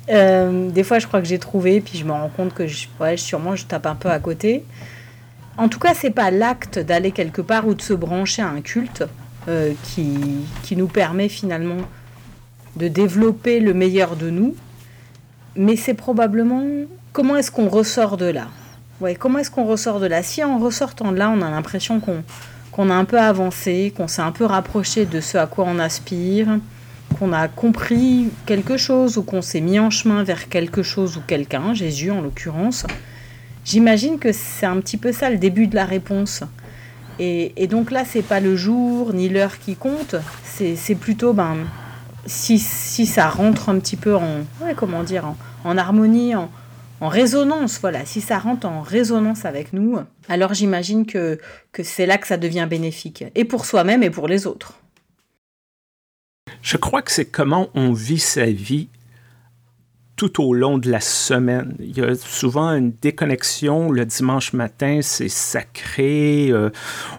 Euh, 0.09 0.71
des 0.71 0.83
fois, 0.83 0.99
je 0.99 1.07
crois 1.07 1.21
que 1.21 1.29
j'ai 1.29 1.39
trouvé, 1.39 1.81
puis 1.81 1.97
je 1.97 2.05
me 2.05 2.11
rends 2.11 2.33
compte 2.37 2.53
que 2.53 2.67
je, 2.67 2.89
ouais, 2.99 3.17
sûrement 3.17 3.55
je 3.55 3.65
tape 3.65 3.87
un 3.87 3.95
peu 3.95 4.11
à 4.11 4.19
côté. 4.19 4.65
En 5.57 5.69
tout 5.69 5.79
cas, 5.79 5.95
c'est 5.95 6.11
pas 6.11 6.33
l'acte 6.33 6.81
d'aller 6.81 7.13
quelque 7.13 7.41
part 7.41 7.69
ou 7.69 7.75
de 7.75 7.81
se 7.81 7.93
brancher 7.93 8.43
à 8.43 8.49
un 8.49 8.61
culte 8.61 9.05
euh, 9.47 9.73
qui, 9.85 10.19
qui 10.65 10.75
nous 10.75 10.89
permet 10.89 11.29
finalement 11.29 11.77
de 12.75 12.89
développer 12.89 13.61
le 13.61 13.73
meilleur 13.73 14.17
de 14.17 14.31
nous, 14.31 14.57
mais 15.55 15.77
c'est 15.77 15.95
probablement 15.95 16.65
comment 17.13 17.37
est-ce 17.37 17.53
qu'on 17.53 17.69
ressort 17.69 18.17
de 18.17 18.27
là? 18.27 18.49
Ouais, 19.01 19.15
comment 19.15 19.39
est-ce 19.39 19.51
qu'on 19.51 19.65
ressort 19.65 19.99
de 19.99 20.07
là 20.07 20.23
Si 20.23 20.45
en 20.45 20.59
ressortant 20.59 21.13
de 21.13 21.17
là, 21.17 21.31
on 21.31 21.41
a 21.41 21.51
l'impression 21.51 22.01
qu'on 22.01 22.23
qu'on 22.71 22.89
a 22.91 22.95
un 22.95 23.05
peu 23.05 23.19
avancé, 23.19 23.93
qu'on 23.97 24.07
s'est 24.07 24.23
un 24.23 24.31
peu 24.31 24.45
rapproché 24.45 25.05
de 25.05 25.21
ce 25.21 25.37
à 25.39 25.47
quoi 25.47 25.65
on 25.67 25.79
aspire, 25.79 26.59
qu'on 27.19 27.33
a 27.33 27.49
compris 27.49 28.29
quelque 28.47 28.77
chose 28.77 29.19
ou 29.19 29.23
qu'on 29.23 29.43
s'est 29.43 29.61
mis 29.61 29.79
en 29.79 29.91
chemin 29.91 30.23
vers 30.23 30.49
quelque 30.49 30.83
chose 30.83 31.17
ou 31.17 31.21
quelqu'un, 31.27 31.75
Jésus 31.75 32.11
en 32.11 32.21
l'occurrence, 32.21 32.87
j'imagine 33.65 34.19
que 34.19 34.33
c'est 34.33 34.67
un 34.67 34.81
petit 34.81 34.97
peu 34.97 35.13
ça 35.13 35.31
le 35.31 35.39
début 35.39 35.67
de 35.67 35.75
la 35.75 35.85
réponse. 35.85 36.45
Et, 37.19 37.67
donc 37.67 37.91
là, 37.91 38.05
c'est 38.07 38.23
pas 38.23 38.41
le 38.41 38.57
jour 38.57 39.13
ni 39.13 39.29
l'heure 39.29 39.59
qui 39.59 39.77
compte, 39.77 40.17
c'est 40.45 40.95
plutôt 40.95 41.35
ben, 41.35 41.57
si, 42.25 42.59
si, 42.59 43.05
ça 43.05 43.29
rentre 43.29 43.69
un 43.69 43.79
petit 43.79 43.97
peu 43.97 44.17
en, 44.17 44.45
comment 44.77 45.03
dire, 45.03 45.35
en, 45.65 45.77
harmonie, 45.77 46.35
en, 47.01 47.09
résonance, 47.09 47.79
voilà, 47.81 48.05
si 48.05 48.21
ça 48.21 48.39
rentre 48.39 48.67
en 48.67 48.83
résonance 48.83 49.45
avec 49.45 49.73
nous, 49.73 49.99
alors 50.29 50.55
j'imagine 50.55 51.07
que, 51.07 51.39
que 51.73 51.83
c'est 51.83 52.07
là 52.07 52.19
que 52.19 52.27
ça 52.27 52.37
devient 52.37 52.67
bénéfique, 52.69 53.25
et 53.35 53.45
pour 53.45 53.65
soi-même 53.65 54.03
et 54.03 54.11
pour 54.11 54.29
les 54.29 54.47
autres. 54.47 54.75
Je 56.63 56.77
crois 56.77 57.03
que 57.03 57.11
c'est 57.11 57.27
comment 57.27 57.69
on 57.75 57.93
vit 57.93 58.19
sa 58.19 58.47
vie 58.47 58.89
tout 60.21 60.45
au 60.45 60.53
long 60.53 60.77
de 60.77 60.91
la 60.91 61.01
semaine. 61.01 61.75
Il 61.79 61.97
y 61.97 62.03
a 62.03 62.15
souvent 62.15 62.69
une 62.73 62.93
déconnexion. 63.01 63.91
Le 63.91 64.05
dimanche 64.05 64.53
matin, 64.53 65.01
c'est 65.03 65.31
sacré, 65.31 66.49
euh, 66.51 66.69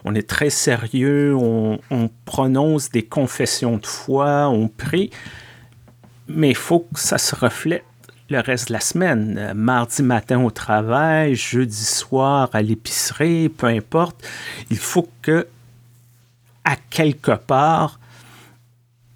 on 0.04 0.14
est 0.14 0.28
très 0.28 0.50
sérieux, 0.50 1.34
on, 1.34 1.80
prononce 2.24 2.92
des 2.92 3.02
confessions 3.02 3.78
de 3.78 3.86
foi, 3.86 4.48
on 4.48 4.68
prie. 4.68 5.10
Mais 6.28 6.50
il 6.50 6.56
faut 6.56 6.86
que 6.94 7.00
ça 7.00 7.18
se 7.18 7.34
reflète 7.34 7.82
le 8.32 8.40
reste 8.40 8.68
de 8.68 8.72
la 8.72 8.80
semaine. 8.80 9.36
Euh, 9.38 9.54
mardi 9.54 10.02
matin 10.02 10.42
au 10.42 10.50
travail, 10.50 11.36
jeudi 11.36 11.84
soir 11.84 12.50
à 12.52 12.62
l'épicerie, 12.62 13.48
peu 13.48 13.66
importe. 13.68 14.26
Il 14.70 14.78
faut 14.78 15.08
que, 15.22 15.46
à 16.64 16.76
quelque 16.90 17.32
part, 17.36 18.00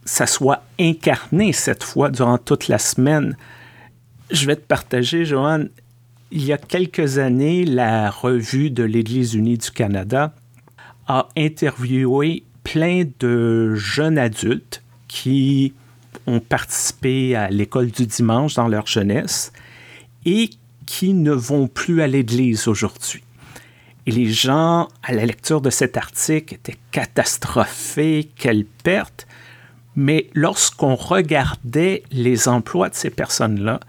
ça 0.05 0.27
soit 0.27 0.63
incarné 0.79 1.53
cette 1.53 1.83
fois 1.83 2.11
durant 2.11 2.39
toute 2.39 2.69
la 2.69 2.79
semaine. 2.79 3.37
Je 4.31 4.47
vais 4.47 4.57
te 4.57 4.67
partager, 4.67 5.25
Joanne, 5.25 5.71
il 6.31 6.45
y 6.45 6.53
a 6.53 6.59
quelques 6.59 7.19
années, 7.19 7.65
la 7.65 8.11
revue 8.11 8.71
de 8.71 8.83
l'Église 8.83 9.35
unie 9.35 9.59
du 9.59 9.71
Canada 9.71 10.33
a 11.09 11.29
interviewé 11.37 12.43
plein 12.65 13.05
de 13.21 13.75
jeunes 13.77 14.19
adultes 14.19 14.83
qui 15.07 15.73
ont 16.27 16.41
participé 16.41 17.37
à 17.37 17.49
l'école 17.49 17.91
du 17.91 18.07
dimanche 18.07 18.55
dans 18.55 18.69
leur 18.69 18.87
jeunesse 18.87 19.53
et 20.25 20.51
qui 20.87 21.15
ne 21.15 21.33
vont 21.33 21.69
plus 21.69 22.03
à 22.03 22.07
l'église 22.07 22.69
aujourd'hui. 22.69 23.23
Et 24.07 24.13
les 24.13 24.31
gens, 24.31 24.89
à 25.03 25.13
la 25.13 25.27
lecture 25.27 25.61
de 25.61 25.71
cet 25.71 25.97
article, 25.97 26.55
étaient 26.55 26.79
catastrophés, 26.93 28.31
quelle 28.37 28.65
perte. 28.65 29.27
Mais 29.97 30.31
lorsqu'on 30.35 30.95
regardait 30.95 32.05
les 32.13 32.49
emplois 32.49 32.89
de 32.89 32.95
ces 32.95 33.11
personnes-là, 33.11 33.81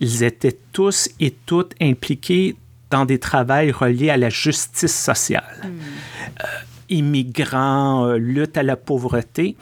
ils 0.00 0.22
étaient 0.22 0.56
tous 0.72 1.10
et 1.20 1.34
toutes 1.44 1.74
impliqués 1.80 2.56
dans 2.88 3.04
des 3.04 3.18
travaux 3.18 3.70
reliés 3.78 4.10
à 4.10 4.16
la 4.16 4.30
justice 4.30 4.96
sociale. 4.96 5.44
Hmm. 5.62 5.78
Euh, 6.40 6.44
immigrants, 6.88 8.06
euh, 8.06 8.16
lutte 8.16 8.56
à 8.56 8.62
la 8.62 8.76
pauvreté. 8.76 9.56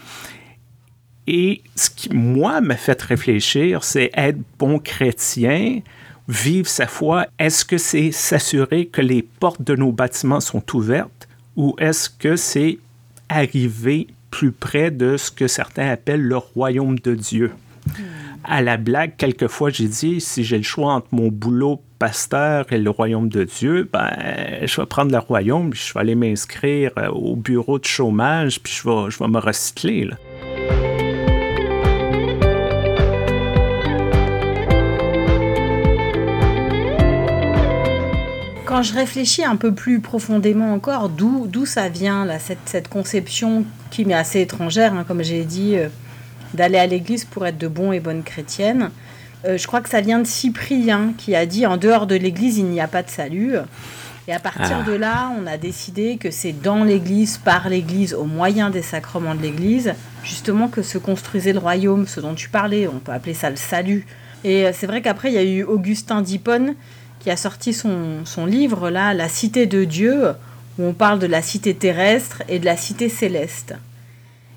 Et 1.30 1.60
ce 1.76 1.90
qui, 1.90 2.08
moi, 2.08 2.62
m'a 2.62 2.76
fait 2.76 3.00
réfléchir, 3.02 3.84
c'est 3.84 4.10
être 4.14 4.38
bon 4.58 4.78
chrétien, 4.78 5.80
vivre 6.26 6.66
sa 6.66 6.86
foi. 6.86 7.26
Est-ce 7.38 7.66
que 7.66 7.76
c'est 7.76 8.12
s'assurer 8.12 8.86
que 8.86 9.02
les 9.02 9.20
portes 9.20 9.60
de 9.60 9.76
nos 9.76 9.92
bâtiments 9.92 10.40
sont 10.40 10.62
ouvertes 10.74 11.28
ou 11.54 11.76
est-ce 11.78 12.08
que 12.08 12.36
c'est 12.36 12.78
arriver 13.28 14.06
plus 14.30 14.52
près 14.52 14.90
de 14.90 15.18
ce 15.18 15.30
que 15.30 15.48
certains 15.48 15.90
appellent 15.90 16.22
le 16.22 16.38
royaume 16.38 16.98
de 16.98 17.14
Dieu? 17.14 17.52
Hmm. 17.86 18.02
À 18.44 18.62
la 18.62 18.78
blague, 18.78 19.12
quelquefois, 19.18 19.68
j'ai 19.68 19.88
dit, 19.88 20.22
si 20.22 20.44
j'ai 20.44 20.56
le 20.56 20.62
choix 20.62 20.94
entre 20.94 21.08
mon 21.12 21.28
boulot 21.28 21.82
pasteur 21.98 22.72
et 22.72 22.78
le 22.78 22.88
royaume 22.88 23.28
de 23.28 23.44
Dieu, 23.44 23.86
ben, 23.92 24.10
je 24.64 24.80
vais 24.80 24.86
prendre 24.86 25.12
le 25.12 25.18
royaume, 25.18 25.70
puis 25.70 25.82
je 25.86 25.92
vais 25.92 26.00
aller 26.00 26.14
m'inscrire 26.14 26.92
euh, 26.96 27.08
au 27.08 27.36
bureau 27.36 27.78
de 27.78 27.84
chômage, 27.84 28.60
puis 28.60 28.72
je 28.72 28.88
vais, 28.88 29.10
je 29.10 29.18
vais 29.18 29.28
me 29.28 29.38
recycler. 29.38 30.06
Là. 30.06 30.16
Quand 38.78 38.84
je 38.84 38.94
réfléchis 38.94 39.44
un 39.44 39.56
peu 39.56 39.72
plus 39.74 39.98
profondément 39.98 40.72
encore, 40.72 41.08
d'où 41.08 41.66
ça 41.66 41.88
vient, 41.88 42.24
là, 42.24 42.38
cette, 42.38 42.60
cette, 42.66 42.86
conception 42.86 43.64
qui 43.90 44.04
m'est 44.04 44.14
assez 44.14 44.40
étrangère, 44.40 44.94
hein, 44.94 45.04
comme 45.04 45.20
j'ai 45.20 45.42
dit, 45.42 45.76
euh, 45.76 45.88
d'aller 46.54 46.78
à 46.78 46.86
l'église 46.86 47.24
pour 47.24 47.44
être 47.44 47.58
de 47.58 47.66
bons 47.66 47.90
et 47.90 47.98
bonnes 47.98 48.22
chrétiennes. 48.22 48.90
Euh, 49.44 49.58
je 49.58 49.66
crois 49.66 49.80
que 49.80 49.88
ça 49.88 50.00
vient 50.00 50.20
de 50.20 50.28
Cyprien 50.28 51.12
qui 51.18 51.34
a 51.34 51.44
dit 51.44 51.66
en 51.66 51.76
dehors 51.76 52.06
de 52.06 52.14
l'église, 52.14 52.58
il 52.58 52.66
n'y 52.66 52.80
a 52.80 52.86
pas 52.86 53.02
de 53.02 53.10
salut. 53.10 53.56
Et 54.28 54.32
à 54.32 54.38
partir 54.38 54.78
ah. 54.82 54.88
de 54.88 54.92
là, 54.92 55.32
on 55.36 55.48
a 55.48 55.56
décidé 55.56 56.16
que 56.16 56.30
c'est 56.30 56.52
dans 56.52 56.84
l'église, 56.84 57.36
par 57.36 57.68
l'église, 57.68 58.14
au 58.14 58.26
moyen 58.26 58.70
des 58.70 58.82
sacrements 58.82 59.34
de 59.34 59.42
l'église, 59.42 59.94
justement 60.22 60.68
que 60.68 60.82
se 60.82 60.98
construisait 60.98 61.52
le 61.52 61.58
royaume, 61.58 62.06
ce 62.06 62.20
dont 62.20 62.36
tu 62.36 62.48
parlais. 62.48 62.86
On 62.86 63.00
peut 63.00 63.10
appeler 63.10 63.34
ça 63.34 63.50
le 63.50 63.56
salut. 63.56 64.06
Et 64.44 64.66
euh, 64.66 64.70
c'est 64.72 64.86
vrai 64.86 65.02
qu'après, 65.02 65.32
il 65.32 65.34
y 65.34 65.38
a 65.38 65.42
eu 65.42 65.64
Augustin 65.64 66.22
d'Hippone 66.22 66.76
qui 67.20 67.30
a 67.30 67.36
sorti 67.36 67.72
son, 67.72 68.24
son, 68.24 68.46
livre, 68.46 68.90
là, 68.90 69.14
La 69.14 69.28
cité 69.28 69.66
de 69.66 69.84
Dieu, 69.84 70.28
où 70.78 70.84
on 70.84 70.92
parle 70.92 71.18
de 71.18 71.26
la 71.26 71.42
cité 71.42 71.74
terrestre 71.74 72.42
et 72.48 72.58
de 72.58 72.64
la 72.64 72.76
cité 72.76 73.08
céleste. 73.08 73.74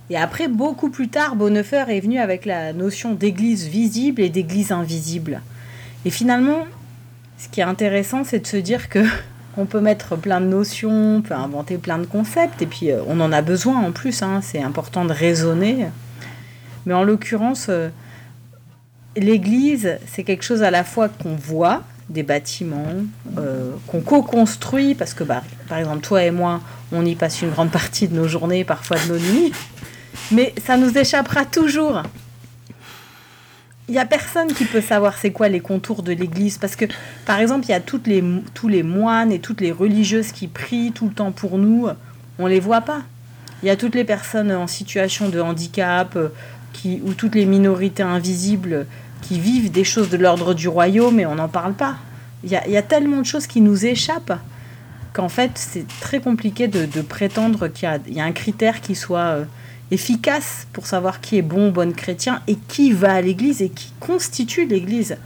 Et 0.09 0.17
après, 0.17 0.47
beaucoup 0.47 0.89
plus 0.89 1.07
tard, 1.07 1.35
Bonhoeffer 1.35 1.85
est 1.87 2.01
venu 2.01 2.19
avec 2.19 2.45
la 2.45 2.73
notion 2.73 3.13
d'église 3.13 3.67
visible 3.67 4.21
et 4.21 4.29
d'église 4.29 4.71
invisible. 4.71 5.41
Et 6.03 6.09
finalement, 6.09 6.67
ce 7.37 7.47
qui 7.47 7.61
est 7.61 7.63
intéressant, 7.63 8.23
c'est 8.23 8.39
de 8.39 8.47
se 8.47 8.57
dire 8.57 8.89
que 8.89 8.99
on 9.57 9.65
peut 9.65 9.79
mettre 9.79 10.17
plein 10.17 10.41
de 10.41 10.47
notions, 10.47 11.17
on 11.17 11.21
peut 11.21 11.33
inventer 11.33 11.77
plein 11.77 11.97
de 11.97 12.05
concepts, 12.05 12.61
et 12.61 12.65
puis 12.65 12.91
euh, 12.91 13.01
on 13.07 13.19
en 13.19 13.31
a 13.31 13.41
besoin 13.41 13.77
en 13.79 13.91
plus, 13.91 14.21
hein, 14.21 14.41
c'est 14.41 14.61
important 14.61 15.05
de 15.05 15.13
raisonner. 15.13 15.87
Mais 16.85 16.93
en 16.93 17.03
l'occurrence, 17.03 17.67
euh, 17.69 17.89
l'église, 19.15 19.97
c'est 20.07 20.23
quelque 20.23 20.43
chose 20.43 20.63
à 20.63 20.71
la 20.71 20.83
fois 20.83 21.09
qu'on 21.09 21.35
voit, 21.35 21.83
des 22.11 22.23
bâtiments 22.23 22.93
euh, 23.37 23.71
qu'on 23.87 24.01
co-construit, 24.01 24.95
parce 24.95 25.13
que 25.13 25.23
bah, 25.23 25.43
par 25.67 25.77
exemple 25.77 26.01
toi 26.01 26.23
et 26.23 26.31
moi, 26.31 26.61
on 26.91 27.05
y 27.05 27.15
passe 27.15 27.41
une 27.41 27.49
grande 27.49 27.71
partie 27.71 28.07
de 28.07 28.15
nos 28.15 28.27
journées, 28.27 28.63
parfois 28.63 28.97
de 28.97 29.13
nos 29.13 29.19
nuits, 29.19 29.51
mais 30.31 30.53
ça 30.65 30.77
nous 30.77 30.97
échappera 30.97 31.45
toujours. 31.45 32.03
Il 33.87 33.93
n'y 33.93 33.99
a 33.99 34.05
personne 34.05 34.53
qui 34.53 34.65
peut 34.65 34.81
savoir 34.81 35.17
c'est 35.17 35.31
quoi 35.31 35.49
les 35.49 35.59
contours 35.59 36.03
de 36.03 36.13
l'Église, 36.13 36.57
parce 36.57 36.75
que 36.75 36.85
par 37.25 37.39
exemple, 37.39 37.65
il 37.67 37.71
y 37.71 37.75
a 37.75 37.81
toutes 37.81 38.07
les, 38.07 38.23
tous 38.53 38.67
les 38.67 38.83
moines 38.83 39.31
et 39.31 39.39
toutes 39.39 39.61
les 39.61 39.71
religieuses 39.71 40.31
qui 40.31 40.47
prient 40.47 40.91
tout 40.91 41.07
le 41.07 41.13
temps 41.13 41.31
pour 41.31 41.57
nous, 41.57 41.87
on 42.39 42.47
les 42.47 42.59
voit 42.59 42.81
pas. 42.81 43.01
Il 43.63 43.67
y 43.67 43.69
a 43.69 43.75
toutes 43.75 43.95
les 43.95 44.05
personnes 44.05 44.51
en 44.51 44.67
situation 44.67 45.29
de 45.29 45.39
handicap, 45.39 46.15
euh, 46.15 46.29
qui, 46.73 47.01
ou 47.05 47.13
toutes 47.13 47.35
les 47.35 47.45
minorités 47.45 48.03
invisibles 48.03 48.85
qui 49.21 49.39
vivent 49.39 49.71
des 49.71 49.83
choses 49.83 50.09
de 50.09 50.17
l'ordre 50.17 50.53
du 50.53 50.67
royaume 50.67 51.19
et 51.19 51.25
on 51.25 51.35
n'en 51.35 51.47
parle 51.47 51.73
pas. 51.73 51.95
Il 52.43 52.49
y, 52.49 52.55
a, 52.55 52.81
tellement 52.81 53.19
de 53.19 53.25
choses 53.25 53.45
qui 53.45 53.61
nous 53.61 53.85
échappent 53.85 54.39
qu'en 55.13 55.29
fait 55.29 55.51
c'est 55.55 55.85
très 55.99 56.19
compliqué 56.19 56.67
de, 56.67 57.01
prétendre 57.01 57.67
qu'il 57.67 57.87
y, 58.07 58.19
a 58.19 58.23
un 58.23 58.31
critère 58.31 58.81
qui 58.81 58.95
soit 58.95 59.19
euh, 59.19 59.45
efficace 59.91 60.67
pour 60.73 60.87
savoir 60.87 61.21
qui 61.21 61.37
est 61.37 61.43
bon 61.43 61.69
ou 61.69 61.71
bonne 61.71 61.93
chrétien 61.93 62.41
et 62.47 62.55
qui 62.55 62.93
va 62.93 63.13
à 63.13 63.21
l'église 63.21 63.61
et 63.61 63.69
qui 63.69 63.93
constitue 63.99 64.65
l'église. 64.65 65.17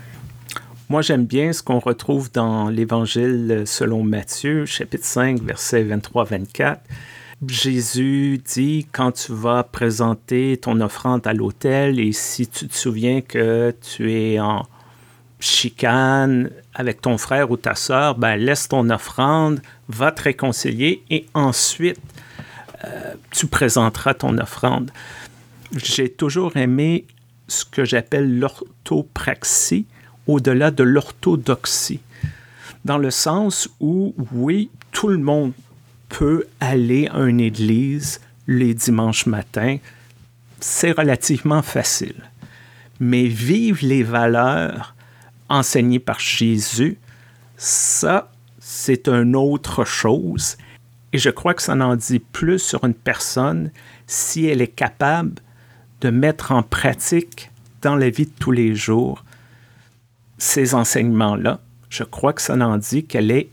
Moi, 0.90 1.02
j'aime 1.02 1.26
bien 1.26 1.52
ce 1.52 1.64
qu'on 1.64 1.80
retrouve 1.80 2.32
dans 2.32 2.70
l'Évangile 2.70 3.64
selon 3.66 4.04
Matthieu, 4.04 4.66
chapitre 4.66 5.06
5, 5.06 5.42
versets 5.42 5.84
23-24. 5.84 6.78
Jésus 7.48 8.42
dit 8.44 8.88
quand 8.92 9.12
tu 9.12 9.34
vas 9.34 9.64
présenter 9.64 10.58
ton 10.58 10.80
offrande 10.80 11.28
à 11.28 11.34
l'autel 11.34 12.00
et 12.00 12.14
si 12.14 12.48
tu 12.48 12.68
te 12.68 12.76
souviens 12.76 13.22
que 13.22 13.76
tu 13.82 14.12
es 14.14 14.40
en 14.40 14.66
chicane 15.40 16.50
avec 16.74 17.02
ton 17.02 17.18
frère 17.18 17.52
ou 17.52 17.58
ta 17.58 17.76
sœur, 17.76 18.16
ben 18.16 18.38
laisse 18.38 18.70
ton 18.70 18.90
offrande, 18.90 19.62
va 19.90 20.12
te 20.12 20.24
réconcilier 20.24 21.04
et 21.10 21.26
ensuite 21.34 22.00
euh, 22.86 23.14
tu 23.32 23.48
présenteras 23.48 24.14
ton 24.14 24.38
offrande. 24.38 24.92
J'ai 25.76 26.10
toujours 26.10 26.56
aimé 26.56 27.06
ce 27.48 27.66
que 27.66 27.84
j'appelle 27.84 28.40
l'orthopraxie 28.40 29.86
au-delà 30.26 30.72
de 30.72 30.84
l'orthodoxie, 30.84 32.00
dans 32.86 32.98
le 32.98 33.12
sens 33.12 33.70
où, 33.80 34.16
oui, 34.32 34.70
tout 34.92 35.10
le 35.10 35.18
monde 35.18 35.52
aller 36.60 37.08
à 37.08 37.22
une 37.22 37.40
église 37.40 38.22
les 38.48 38.74
dimanches 38.74 39.26
matins, 39.26 39.78
c'est 40.60 40.92
relativement 40.92 41.62
facile. 41.62 42.30
Mais 43.00 43.26
vivre 43.26 43.80
les 43.82 44.04
valeurs 44.04 44.96
enseignées 45.50 46.00
par 46.00 46.20
Jésus, 46.20 46.98
ça, 47.58 48.32
c'est 48.60 49.08
une 49.08 49.36
autre 49.36 49.86
chose. 49.86 50.58
Et 51.14 51.18
je 51.18 51.30
crois 51.30 51.54
que 51.54 51.62
ça 51.62 51.74
en 51.74 51.96
dit 51.96 52.20
plus 52.20 52.60
sur 52.60 52.84
une 52.84 52.94
personne 52.94 53.72
si 54.08 54.46
elle 54.46 54.62
est 54.62 54.68
capable 54.68 55.36
de 56.02 56.10
mettre 56.10 56.52
en 56.52 56.64
pratique 56.64 57.52
dans 57.82 57.96
la 57.96 58.10
vie 58.10 58.26
de 58.26 58.32
tous 58.40 58.52
les 58.52 58.76
jours 58.76 59.24
ces 60.38 60.74
enseignements-là. 60.76 61.62
Je 61.90 62.04
crois 62.04 62.34
que 62.34 62.42
ça 62.42 62.56
en 62.56 62.78
dit 62.78 63.06
qu'elle 63.06 63.32
est 63.32 63.50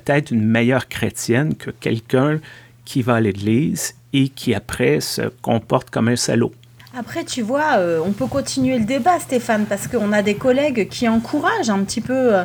peut-être 0.00 0.30
une 0.30 0.44
meilleure 0.44 0.88
chrétienne 0.88 1.54
que 1.54 1.70
quelqu'un 1.70 2.40
qui 2.84 3.02
va 3.02 3.16
à 3.16 3.20
l'église 3.20 3.94
et 4.12 4.28
qui 4.28 4.54
après 4.54 5.00
se 5.00 5.22
comporte 5.42 5.90
comme 5.90 6.08
un 6.08 6.16
salaud. 6.16 6.52
Après, 6.96 7.24
tu 7.24 7.42
vois, 7.42 7.78
euh, 7.78 8.00
on 8.04 8.12
peut 8.12 8.26
continuer 8.26 8.78
le 8.78 8.84
débat, 8.84 9.18
Stéphane, 9.18 9.66
parce 9.66 9.88
qu'on 9.88 10.12
a 10.12 10.22
des 10.22 10.36
collègues 10.36 10.88
qui 10.88 11.08
encouragent 11.08 11.70
un 11.70 11.82
petit 11.82 12.00
peu 12.00 12.34
euh, 12.34 12.44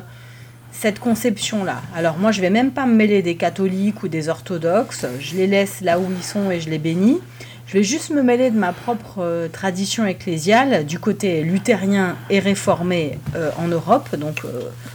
cette 0.71 0.99
conception-là. 0.99 1.81
Alors 1.95 2.17
moi, 2.17 2.31
je 2.31 2.41
vais 2.41 2.49
même 2.49 2.71
pas 2.71 2.85
me 2.87 2.95
mêler 2.95 3.21
des 3.21 3.35
catholiques 3.35 4.01
ou 4.01 4.07
des 4.07 4.29
orthodoxes, 4.29 5.05
je 5.19 5.35
les 5.35 5.45
laisse 5.45 5.81
là 5.81 5.99
où 5.99 6.05
ils 6.09 6.23
sont 6.23 6.49
et 6.49 6.59
je 6.59 6.69
les 6.69 6.79
bénis. 6.79 7.19
Je 7.67 7.73
vais 7.73 7.83
juste 7.83 8.09
me 8.09 8.23
mêler 8.23 8.49
de 8.49 8.57
ma 8.57 8.73
propre 8.73 9.19
euh, 9.19 9.47
tradition 9.47 10.07
ecclésiale 10.07 10.87
du 10.87 10.97
côté 10.97 11.43
luthérien 11.43 12.15
et 12.31 12.39
réformé 12.39 13.19
en 13.59 13.67
Europe, 13.67 14.15
donc 14.15 14.41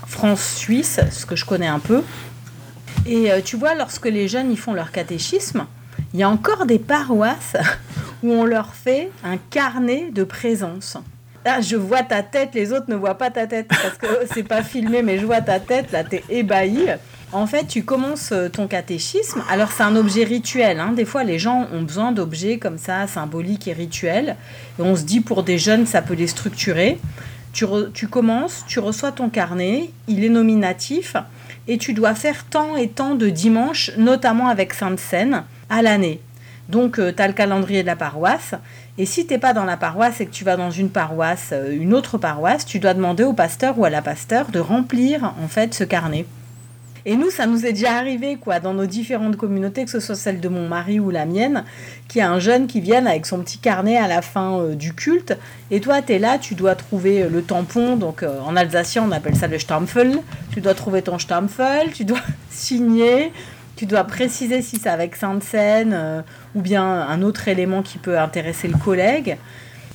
France-Suisse, 0.09 0.99
ce 1.13 1.27
que 1.27 1.37
je 1.37 1.45
connais 1.45 1.69
un 1.69 1.79
peu. 1.79 2.03
Et 3.07 3.31
euh, 3.31 3.41
tu 3.45 3.57
vois, 3.57 3.75
lorsque 3.75 4.07
les 4.07 4.29
jeunes 4.29 4.51
y 4.51 4.57
font 4.57 4.73
leur 4.73 4.91
catéchisme, 4.91 5.67
il 6.15 6.21
y 6.21 6.23
a 6.23 6.29
encore 6.29 6.65
des 6.65 6.79
paroisses 6.79 7.57
où 8.23 8.33
on 8.33 8.45
leur 8.45 8.75
fait 8.75 9.11
un 9.23 9.37
carnet 9.37 10.11
de 10.11 10.25
présence. 10.25 10.97
ah, 11.45 11.61
je 11.61 11.77
vois 11.77 12.03
ta 12.03 12.23
tête, 12.23 12.55
les 12.55 12.73
autres 12.73 12.87
ne 12.89 12.95
voient 12.95 13.19
pas 13.19 13.31
ta 13.31 13.47
tête 13.47 13.69
parce 13.69 13.99
que 13.99 14.27
c'est 14.33 14.43
pas 14.43 14.63
filmé, 14.63 15.03
mais 15.03 15.19
je 15.19 15.27
vois 15.27 15.43
ta 15.43 15.61
tête, 15.61 15.93
là, 15.93 16.03
t'es 16.03 16.25
ébahi. 16.31 16.87
En 17.33 17.47
fait, 17.47 17.67
tu 17.67 17.83
commences 17.83 18.31
euh, 18.33 18.49
ton 18.49 18.69
catéchisme. 18.69 19.43
Alors, 19.51 19.73
c'est 19.73 19.83
un 19.83 19.97
objet 19.97 20.25
rituel. 20.25 20.79
Hein. 20.79 20.93
Des 20.93 21.05
fois, 21.05 21.25
les 21.25 21.39
gens 21.39 21.67
ont 21.73 21.83
besoin 21.83 22.13
d'objets 22.13 22.59
comme 22.59 22.79
ça, 22.79 23.07
symboliques 23.09 23.67
et 23.67 23.73
rituels. 23.73 24.37
Et 24.79 24.83
on 24.83 24.95
se 24.95 25.03
dit, 25.03 25.21
pour 25.21 25.43
des 25.43 25.59
jeunes, 25.59 25.85
ça 25.85 26.01
peut 26.01 26.15
les 26.15 26.29
structurer. 26.29 27.01
Tu, 27.53 27.67
tu 27.93 28.07
commences, 28.07 28.65
tu 28.69 28.79
reçois 28.79 29.11
ton 29.11 29.31
carnet, 29.31 29.91
il 30.07 30.25
est 30.25 30.29
nominatif, 30.29 31.17
et 31.69 31.79
tu 31.79 31.93
dois 31.93 32.15
faire 32.15 32.45
tant 32.45 32.77
et 32.77 32.89
tant 32.89 33.15
de 33.15 33.29
dimanches, 33.29 33.91
notamment 33.97 34.49
avec 34.49 34.75
Sainte 34.75 35.01
Seine, 35.01 35.45
à 35.71 35.83
l'année. 35.83 36.21
Donc, 36.69 36.99
euh, 36.99 37.13
tu 37.15 37.23
as 37.23 37.29
le 37.29 37.35
calendrier 37.35 37.83
de 37.83 37.87
la 37.87 37.97
paroisse. 37.97 38.55
Et 38.97 39.07
si 39.07 39.27
tu 39.27 39.35
n'es 39.35 39.39
pas 39.39 39.53
dans 39.53 39.65
la 39.65 39.77
paroisse 39.77 40.21
et 40.21 40.27
que 40.27 40.31
tu 40.31 40.45
vas 40.45 40.57
dans 40.57 40.71
une 40.71 40.91
paroisse, 40.91 41.51
euh, 41.53 41.77
une 41.77 41.93
autre 41.93 42.17
paroisse, 42.17 42.65
tu 42.65 42.79
dois 42.79 42.95
demander 42.95 43.25
au 43.25 43.33
pasteur 43.33 43.79
ou 43.79 43.85
à 43.85 43.91
la 43.91 44.03
pasteur 44.03 44.51
de 44.51 44.61
remplir 44.61 45.35
en 45.43 45.49
fait 45.49 45.75
ce 45.75 45.85
carnet. 45.85 46.25
Et 47.07 47.17
nous, 47.17 47.31
ça 47.31 47.47
nous 47.47 47.67
est 47.67 47.73
déjà 47.73 47.97
arrivé, 47.97 48.37
quoi, 48.37 48.61
dans 48.61 48.75
nos 48.75 48.87
différentes 48.87 49.37
communautés, 49.37 49.85
que 49.85 49.91
ce 49.91 50.01
soit 50.01 50.15
celle 50.15 50.41
de 50.41 50.49
mon 50.49 50.69
mari 50.69 51.01
ou 51.01 51.11
la 51.11 51.27
mienne, 51.27 51.65
qu'il 52.09 52.21
y 52.21 52.23
a 52.23 52.31
un 52.31 52.39
jeune 52.39 52.67
qui 52.67 52.81
vienne 52.81 53.07
avec 53.07 53.27
son 53.27 53.41
petit 53.41 53.59
carnet 53.59 53.97
à 53.99 54.09
la 54.09 54.23
fin 54.23 54.59
euh, 54.59 54.75
du 54.75 54.95
culte. 54.95 55.37
Et 55.71 55.81
toi, 55.81 56.01
tu 56.03 56.15
es 56.15 56.19
là, 56.19 56.39
tu 56.39 56.55
dois 56.55 56.75
trouver 56.75 57.29
le 57.29 57.43
tampon. 57.43 57.97
Donc, 57.97 58.23
en 58.23 58.57
alsacien, 58.57 59.05
on 59.07 59.13
appelle 59.13 59.37
ça 59.37 59.49
le 59.49 59.59
Stampfel. 59.59 60.19
Tu 60.53 60.61
dois 60.61 60.75
trouver 60.75 61.03
ton 61.03 61.19
Stampfel, 61.19 61.93
tu 61.93 62.05
dois 62.05 62.21
signer, 62.51 63.33
tu 63.77 63.87
dois 63.87 64.05
préciser 64.05 64.63
si 64.63 64.77
c'est 64.77 64.89
avec 64.89 65.17
Sainte-Seine 65.17 65.93
euh, 65.95 66.23
ou 66.55 66.61
bien 66.61 66.85
un 66.85 67.23
autre 67.23 67.49
élément 67.49 67.83
qui 67.83 67.99
peut 67.99 68.19
intéresser 68.19 68.69
le 68.69 68.79
collègue. 68.79 69.37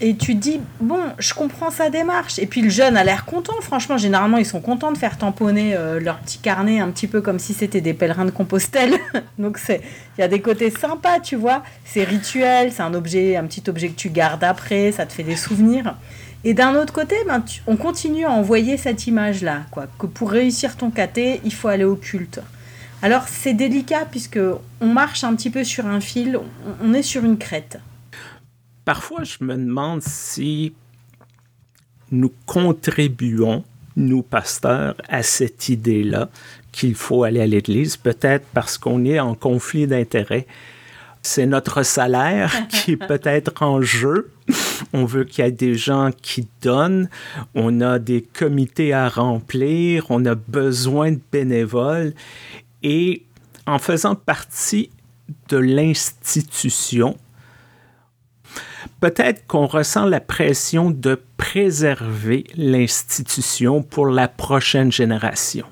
Et 0.01 0.15
tu 0.15 0.33
te 0.35 0.39
dis, 0.39 0.61
bon, 0.79 1.01
je 1.17 1.33
comprends 1.33 1.71
sa 1.71 1.89
démarche. 1.89 2.39
Et 2.39 2.45
puis 2.45 2.61
le 2.61 2.69
jeune 2.69 2.95
a 2.95 3.03
l'air 3.03 3.25
content, 3.25 3.59
franchement, 3.61 3.97
généralement 3.97 4.37
ils 4.37 4.45
sont 4.45 4.61
contents 4.61 4.93
de 4.93 4.97
faire 4.97 5.17
tamponner 5.17 5.75
euh, 5.75 5.99
leur 5.99 6.19
petit 6.19 6.37
carnet 6.37 6.79
un 6.79 6.89
petit 6.89 7.07
peu 7.07 7.19
comme 7.21 7.37
si 7.37 7.53
c'était 7.53 7.81
des 7.81 7.93
pèlerins 7.93 8.25
de 8.25 8.31
Compostelle. 8.31 8.93
Donc 9.37 9.59
il 9.67 9.81
y 10.21 10.23
a 10.23 10.29
des 10.29 10.41
côtés 10.41 10.69
sympas, 10.69 11.19
tu 11.19 11.35
vois. 11.35 11.63
C'est 11.83 12.05
rituel, 12.05 12.71
c'est 12.71 12.81
un 12.81 12.93
objet, 12.93 13.35
un 13.35 13.43
petit 13.43 13.63
objet 13.69 13.89
que 13.89 13.95
tu 13.95 14.09
gardes 14.09 14.43
après, 14.43 14.93
ça 14.93 15.05
te 15.05 15.11
fait 15.11 15.23
des 15.23 15.35
souvenirs. 15.35 15.95
Et 16.45 16.53
d'un 16.53 16.75
autre 16.75 16.93
côté, 16.93 17.15
ben, 17.27 17.43
on 17.67 17.75
continue 17.75 18.25
à 18.25 18.31
envoyer 18.31 18.77
cette 18.77 19.07
image-là, 19.07 19.63
quoi, 19.71 19.87
que 19.99 20.05
pour 20.05 20.31
réussir 20.31 20.77
ton 20.77 20.89
caté, 20.89 21.41
il 21.43 21.53
faut 21.53 21.67
aller 21.67 21.83
au 21.83 21.97
culte. 21.97 22.39
Alors 23.01 23.23
c'est 23.27 23.53
délicat 23.53 24.05
puisque 24.09 24.39
on 24.79 24.87
marche 24.87 25.25
un 25.25 25.35
petit 25.35 25.49
peu 25.49 25.65
sur 25.65 25.87
un 25.87 25.99
fil, 25.99 26.39
on 26.81 26.93
est 26.93 27.03
sur 27.03 27.25
une 27.25 27.37
crête. 27.37 27.79
Parfois, 28.89 29.23
je 29.23 29.43
me 29.43 29.55
demande 29.55 30.01
si 30.01 30.73
nous 32.09 32.33
contribuons, 32.47 33.63
nous 33.95 34.23
pasteurs, 34.23 34.95
à 35.07 35.21
cette 35.21 35.69
idée-là 35.69 36.29
qu'il 36.71 36.95
faut 36.95 37.23
aller 37.23 37.39
à 37.39 37.45
l'Église, 37.45 37.97
peut-être 37.97 38.47
parce 38.51 38.79
qu'on 38.79 39.05
est 39.05 39.19
en 39.19 39.35
conflit 39.35 39.85
d'intérêts. 39.85 40.47
C'est 41.21 41.45
notre 41.45 41.83
salaire 41.83 42.67
qui 42.69 42.93
est 42.93 42.97
peut-être 42.97 43.61
en 43.61 43.79
jeu. 43.83 44.31
On 44.91 45.05
veut 45.05 45.23
qu'il 45.23 45.45
y 45.45 45.47
ait 45.47 45.51
des 45.51 45.75
gens 45.75 46.09
qui 46.23 46.47
donnent. 46.63 47.09
On 47.53 47.81
a 47.81 47.99
des 47.99 48.23
comités 48.23 48.91
à 48.91 49.07
remplir. 49.07 50.07
On 50.09 50.25
a 50.25 50.33
besoin 50.33 51.11
de 51.11 51.19
bénévoles. 51.31 52.15
Et 52.81 53.21
en 53.67 53.77
faisant 53.77 54.15
partie 54.15 54.89
de 55.49 55.57
l'institution, 55.57 57.19
peut-être 58.99 59.47
qu'on 59.47 59.65
ressent 59.65 60.05
la 60.05 60.19
pression 60.19 60.91
de 60.91 61.21
préserver 61.37 62.45
l'institution 62.55 63.81
pour 63.81 64.07
la 64.07 64.27
prochaine 64.27 64.91
génération. 64.91 65.65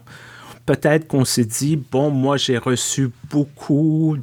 Peut-être 0.66 1.08
qu'on 1.08 1.26
se 1.26 1.42
dit, 1.42 1.76
bon, 1.76 2.10
moi 2.10 2.38
j'ai 2.38 2.58
reçu 2.58 3.12
beaucoup 3.30 4.18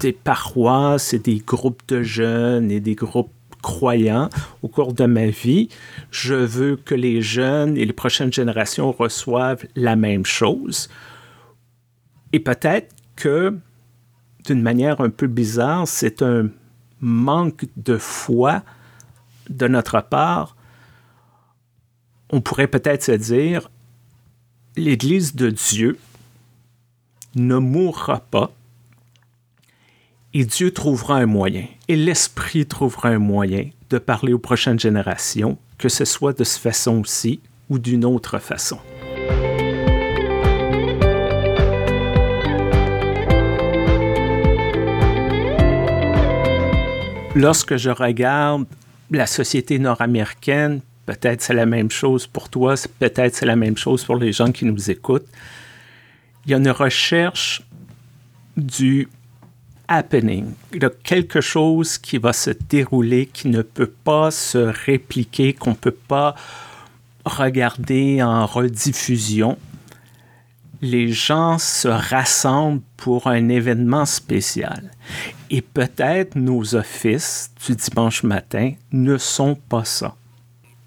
des 0.00 0.12
paroisses 0.12 1.14
et 1.14 1.18
des 1.18 1.38
groupes 1.38 1.82
de 1.88 2.02
jeunes 2.02 2.70
et 2.70 2.80
des 2.80 2.94
groupes 2.94 3.30
croyants 3.62 4.28
au 4.62 4.68
cours 4.68 4.92
de 4.92 5.06
ma 5.06 5.26
vie. 5.26 5.68
Je 6.10 6.34
veux 6.34 6.76
que 6.76 6.94
les 6.94 7.22
jeunes 7.22 7.76
et 7.76 7.84
les 7.84 7.92
prochaines 7.92 8.32
générations 8.32 8.92
reçoivent 8.92 9.64
la 9.74 9.96
même 9.96 10.24
chose. 10.24 10.88
Et 12.32 12.40
peut-être 12.40 12.94
que, 13.16 13.58
d'une 14.44 14.62
manière 14.62 15.00
un 15.00 15.10
peu 15.10 15.26
bizarre, 15.26 15.88
c'est 15.88 16.22
un 16.22 16.48
manque 17.00 17.66
de 17.76 17.98
foi 17.98 18.62
de 19.48 19.68
notre 19.68 20.00
part. 20.00 20.56
On 22.30 22.40
pourrait 22.40 22.66
peut-être 22.66 23.04
se 23.04 23.12
dire, 23.12 23.70
l'Église 24.76 25.34
de 25.34 25.50
Dieu 25.50 25.98
ne 27.34 27.56
mourra 27.56 28.20
pas 28.20 28.50
et 30.38 30.44
Dieu 30.44 30.70
trouvera 30.70 31.16
un 31.16 31.24
moyen, 31.24 31.66
et 31.88 31.96
l'Esprit 31.96 32.66
trouvera 32.66 33.08
un 33.08 33.18
moyen 33.18 33.70
de 33.88 33.96
parler 33.96 34.34
aux 34.34 34.38
prochaines 34.38 34.78
générations, 34.78 35.56
que 35.78 35.88
ce 35.88 36.04
soit 36.04 36.38
de 36.38 36.44
cette 36.44 36.60
façon 36.60 37.00
aussi 37.00 37.40
ou 37.70 37.78
d'une 37.78 38.04
autre 38.04 38.38
façon. 38.38 38.78
Lorsque 47.36 47.76
je 47.76 47.90
regarde 47.90 48.64
la 49.10 49.26
société 49.26 49.78
nord-américaine, 49.78 50.80
peut-être 51.04 51.42
c'est 51.42 51.54
la 51.54 51.66
même 51.66 51.90
chose 51.90 52.26
pour 52.26 52.48
toi, 52.48 52.74
peut-être 52.98 53.36
c'est 53.36 53.46
la 53.46 53.56
même 53.56 53.76
chose 53.76 54.04
pour 54.04 54.16
les 54.16 54.32
gens 54.32 54.50
qui 54.50 54.64
nous 54.64 54.90
écoutent. 54.90 55.28
Il 56.44 56.50
y 56.50 56.54
a 56.54 56.56
une 56.56 56.70
recherche 56.70 57.62
du 58.56 59.08
happening, 59.86 60.46
il 60.72 60.90
quelque 61.04 61.40
chose 61.40 61.98
qui 61.98 62.18
va 62.18 62.32
se 62.32 62.50
dérouler, 62.50 63.26
qui 63.26 63.48
ne 63.48 63.62
peut 63.62 63.92
pas 64.02 64.30
se 64.30 64.58
répliquer, 64.58 65.52
qu'on 65.52 65.70
ne 65.70 65.76
peut 65.76 65.92
pas 66.08 66.34
regarder 67.24 68.22
en 68.22 68.46
rediffusion 68.46 69.58
les 70.86 71.08
gens 71.08 71.58
se 71.58 71.88
rassemblent 71.88 72.82
pour 72.96 73.26
un 73.26 73.48
événement 73.48 74.06
spécial. 74.06 74.90
Et 75.50 75.60
peut-être 75.60 76.36
nos 76.36 76.74
offices 76.74 77.50
du 77.66 77.74
dimanche 77.74 78.22
matin 78.22 78.72
ne 78.92 79.18
sont 79.18 79.54
pas 79.54 79.84
ça. 79.84 80.16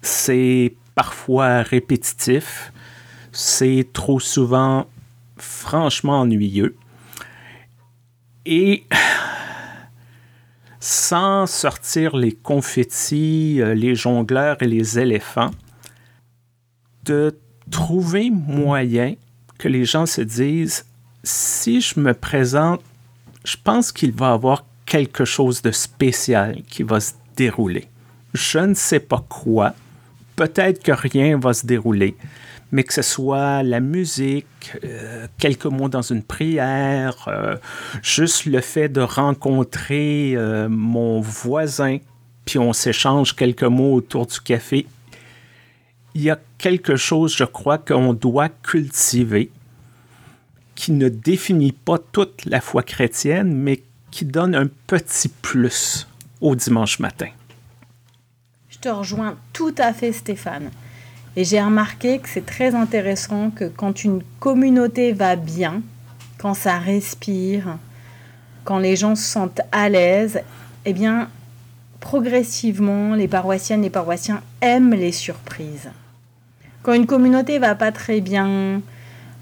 C'est 0.02 0.74
parfois 0.94 1.62
répétitif, 1.62 2.72
c'est 3.32 3.86
trop 3.92 4.20
souvent 4.20 4.86
franchement 5.36 6.20
ennuyeux. 6.20 6.76
Et 8.46 8.84
sans 10.80 11.46
sortir 11.46 12.16
les 12.16 12.32
confettis, 12.32 13.60
euh, 13.60 13.74
les 13.74 13.94
jongleurs 13.94 14.56
et 14.62 14.66
les 14.66 14.98
éléphants, 14.98 15.50
de 17.04 17.38
trouver 17.70 18.30
moyen 18.30 19.14
que 19.60 19.68
les 19.68 19.84
gens 19.84 20.06
se 20.06 20.22
disent, 20.22 20.86
si 21.22 21.82
je 21.82 22.00
me 22.00 22.14
présente, 22.14 22.80
je 23.44 23.56
pense 23.62 23.92
qu'il 23.92 24.12
va 24.12 24.30
y 24.30 24.32
avoir 24.32 24.64
quelque 24.86 25.26
chose 25.26 25.60
de 25.60 25.70
spécial 25.70 26.62
qui 26.68 26.82
va 26.82 26.98
se 26.98 27.12
dérouler. 27.36 27.86
Je 28.32 28.58
ne 28.58 28.74
sais 28.74 29.00
pas 29.00 29.22
quoi. 29.28 29.74
Peut-être 30.34 30.82
que 30.82 30.92
rien 30.92 31.38
va 31.38 31.52
se 31.52 31.66
dérouler, 31.66 32.16
mais 32.72 32.84
que 32.84 32.94
ce 32.94 33.02
soit 33.02 33.62
la 33.62 33.80
musique, 33.80 34.72
euh, 34.82 35.26
quelques 35.38 35.66
mots 35.66 35.90
dans 35.90 36.02
une 36.02 36.22
prière, 36.22 37.26
euh, 37.28 37.56
juste 38.02 38.46
le 38.46 38.62
fait 38.62 38.88
de 38.88 39.02
rencontrer 39.02 40.32
euh, 40.36 40.68
mon 40.70 41.20
voisin, 41.20 41.98
puis 42.46 42.58
on 42.58 42.72
s'échange 42.72 43.36
quelques 43.36 43.64
mots 43.64 43.94
autour 43.94 44.26
du 44.26 44.40
café, 44.40 44.86
il 46.14 46.22
y 46.22 46.30
a 46.30 46.38
quelque 46.58 46.96
chose, 46.96 47.36
je 47.36 47.44
crois, 47.44 47.78
qu'on 47.78 48.12
doit 48.14 48.48
cultiver 48.48 49.50
qui 50.74 50.92
ne 50.92 51.08
définit 51.08 51.72
pas 51.72 51.98
toute 51.98 52.46
la 52.46 52.60
foi 52.60 52.82
chrétienne, 52.82 53.54
mais 53.54 53.82
qui 54.10 54.24
donne 54.24 54.54
un 54.54 54.66
petit 54.86 55.28
plus 55.28 56.08
au 56.40 56.56
dimanche 56.56 56.98
matin. 56.98 57.28
Je 58.70 58.78
te 58.78 58.88
rejoins 58.88 59.36
tout 59.52 59.74
à 59.76 59.92
fait, 59.92 60.12
Stéphane. 60.12 60.70
Et 61.36 61.44
j'ai 61.44 61.62
remarqué 61.62 62.18
que 62.18 62.28
c'est 62.28 62.46
très 62.46 62.74
intéressant 62.74 63.50
que 63.50 63.66
quand 63.66 64.04
une 64.04 64.22
communauté 64.40 65.12
va 65.12 65.36
bien, 65.36 65.82
quand 66.38 66.54
ça 66.54 66.78
respire, 66.78 67.76
quand 68.64 68.78
les 68.78 68.96
gens 68.96 69.14
se 69.14 69.24
sentent 69.24 69.60
à 69.70 69.88
l'aise, 69.88 70.40
eh 70.86 70.92
bien, 70.92 71.28
progressivement, 72.00 73.14
les 73.14 73.28
paroissiennes 73.28 73.84
et 73.84 73.90
paroissiens 73.90 74.42
aiment 74.60 74.94
les 74.94 75.12
surprises. 75.12 75.90
Quand 76.82 76.94
une 76.94 77.06
communauté 77.06 77.58
va 77.58 77.74
pas 77.74 77.92
très 77.92 78.20
bien, 78.20 78.80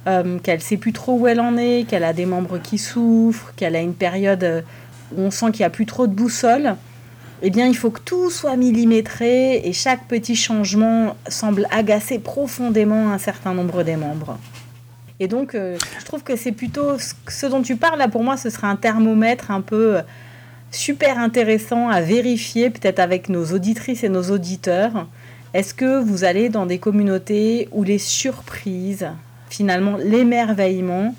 euh, 0.07 0.39
qu'elle 0.41 0.61
sait 0.61 0.77
plus 0.77 0.93
trop 0.93 1.19
où 1.19 1.27
elle 1.27 1.41
en 1.41 1.57
est, 1.57 1.87
qu'elle 1.89 2.05
a 2.05 2.13
des 2.13 2.27
membres 2.27 2.59
qui 2.59 2.79
souffrent, 2.79 3.53
qu'elle 3.57 3.77
a 3.77 3.81
une 3.81 3.95
période 3.95 4.65
où 5.17 5.23
on 5.23 5.31
sent 5.31 5.53
qu'il 5.53 5.61
n'y 5.61 5.67
a 5.67 5.71
plus 5.71 5.87
trop 5.87 6.07
de 6.07 6.13
boussole, 6.13 6.77
eh 7.43 7.51
bien, 7.51 7.67
il 7.67 7.77
faut 7.77 7.91
que 7.91 8.01
tout 8.01 8.31
soit 8.31 8.57
millimétré 8.57 9.59
et 9.65 9.73
chaque 9.73 10.09
petit 10.09 10.35
changement 10.35 11.17
semble 11.29 11.69
agacer 11.71 12.19
profondément 12.19 13.13
un 13.13 13.19
certain 13.19 13.55
nombre 13.55 13.85
des 13.85 13.97
membres. 13.97 14.39
Et 15.21 15.29
donc, 15.29 15.55
euh, 15.55 15.79
je 16.01 16.05
trouve 16.05 16.23
que 16.23 16.37
c'est 16.37 16.53
plutôt 16.53 16.97
ce 17.29 17.47
dont 17.47 17.63
tu 17.63 17.77
parles 17.77 17.99
là. 17.99 18.09
Pour 18.09 18.25
moi, 18.25 18.37
ce 18.37 18.51
serait 18.51 18.67
un 18.67 18.77
thermomètre 18.77 19.51
un 19.51 19.61
peu 19.61 19.97
euh, 19.97 20.03
super 20.71 21.19
intéressant 21.19 21.89
à 21.89 22.01
vérifier, 22.01 22.71
peut-être 22.71 22.99
avec 22.99 23.29
nos 23.29 23.47
auditrices 23.47 24.05
et 24.05 24.09
nos 24.09 24.31
auditeurs. 24.31 25.07
Est-ce 25.55 25.75
que 25.75 26.01
vous 26.01 26.25
allez 26.25 26.49
dans 26.49 26.67
des 26.67 26.79
communautés 26.79 27.69
où 27.73 27.83
les 27.83 27.99
surprises, 27.99 29.09
finalement 29.49 29.97
l'émerveillement, 29.97 31.15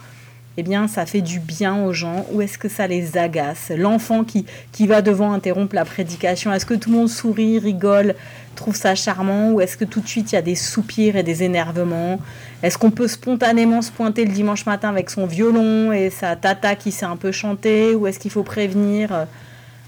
eh 0.60 0.64
bien, 0.64 0.88
ça 0.88 1.06
fait 1.06 1.22
du 1.22 1.40
bien 1.40 1.84
aux 1.84 1.94
gens. 1.94 2.26
Ou 2.32 2.42
est-ce 2.42 2.58
que 2.58 2.70
ça 2.70 2.88
les 2.88 3.18
agace? 3.18 3.72
L'enfant 3.76 4.24
qui, 4.24 4.46
qui 4.72 4.88
va 4.88 5.02
devant 5.02 5.32
interrompre 5.34 5.76
la 5.76 5.86
prédication, 5.86 6.54
est-ce 6.54 6.66
que 6.66 6.74
tout 6.74 6.90
le 6.92 6.98
monde 6.98 7.10
sourit, 7.10 7.60
rigole, 7.60 8.16
trouve 8.56 8.76
ça 8.76 8.96
charmant? 8.96 9.52
Ou 9.52 9.62
est-ce 9.62 9.78
que 9.78 9.86
tout 9.86 10.02
de 10.02 10.08
suite 10.08 10.32
il 10.32 10.36
y 10.36 10.38
a 10.38 10.42
des 10.42 10.56
soupirs 10.56 11.16
et 11.16 11.24
des 11.24 11.44
énervements? 11.44 12.20
Est-ce 12.62 12.78
qu'on 12.78 12.92
peut 12.92 13.08
spontanément 13.08 13.82
se 13.82 13.92
pointer 13.92 14.26
le 14.26 14.34
dimanche 14.34 14.66
matin 14.66 14.90
avec 14.90 15.10
son 15.10 15.26
violon 15.26 15.92
et 15.94 16.10
sa 16.10 16.36
tata 16.36 16.76
qui 16.76 16.92
sait 16.92 17.06
un 17.06 17.18
peu 17.18 17.32
chanter 17.32 17.96
ou 17.96 18.06
est-ce 18.08 18.20
qu'il 18.20 18.32
faut 18.32 18.44
prévenir? 18.44 19.28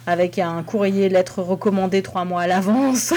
Avec 0.07 0.39
un 0.39 0.63
courrier 0.63 1.09
lettre 1.09 1.41
recommandée 1.41 2.01
trois 2.01 2.25
mois 2.25 2.41
à 2.41 2.47
l'avance 2.47 3.13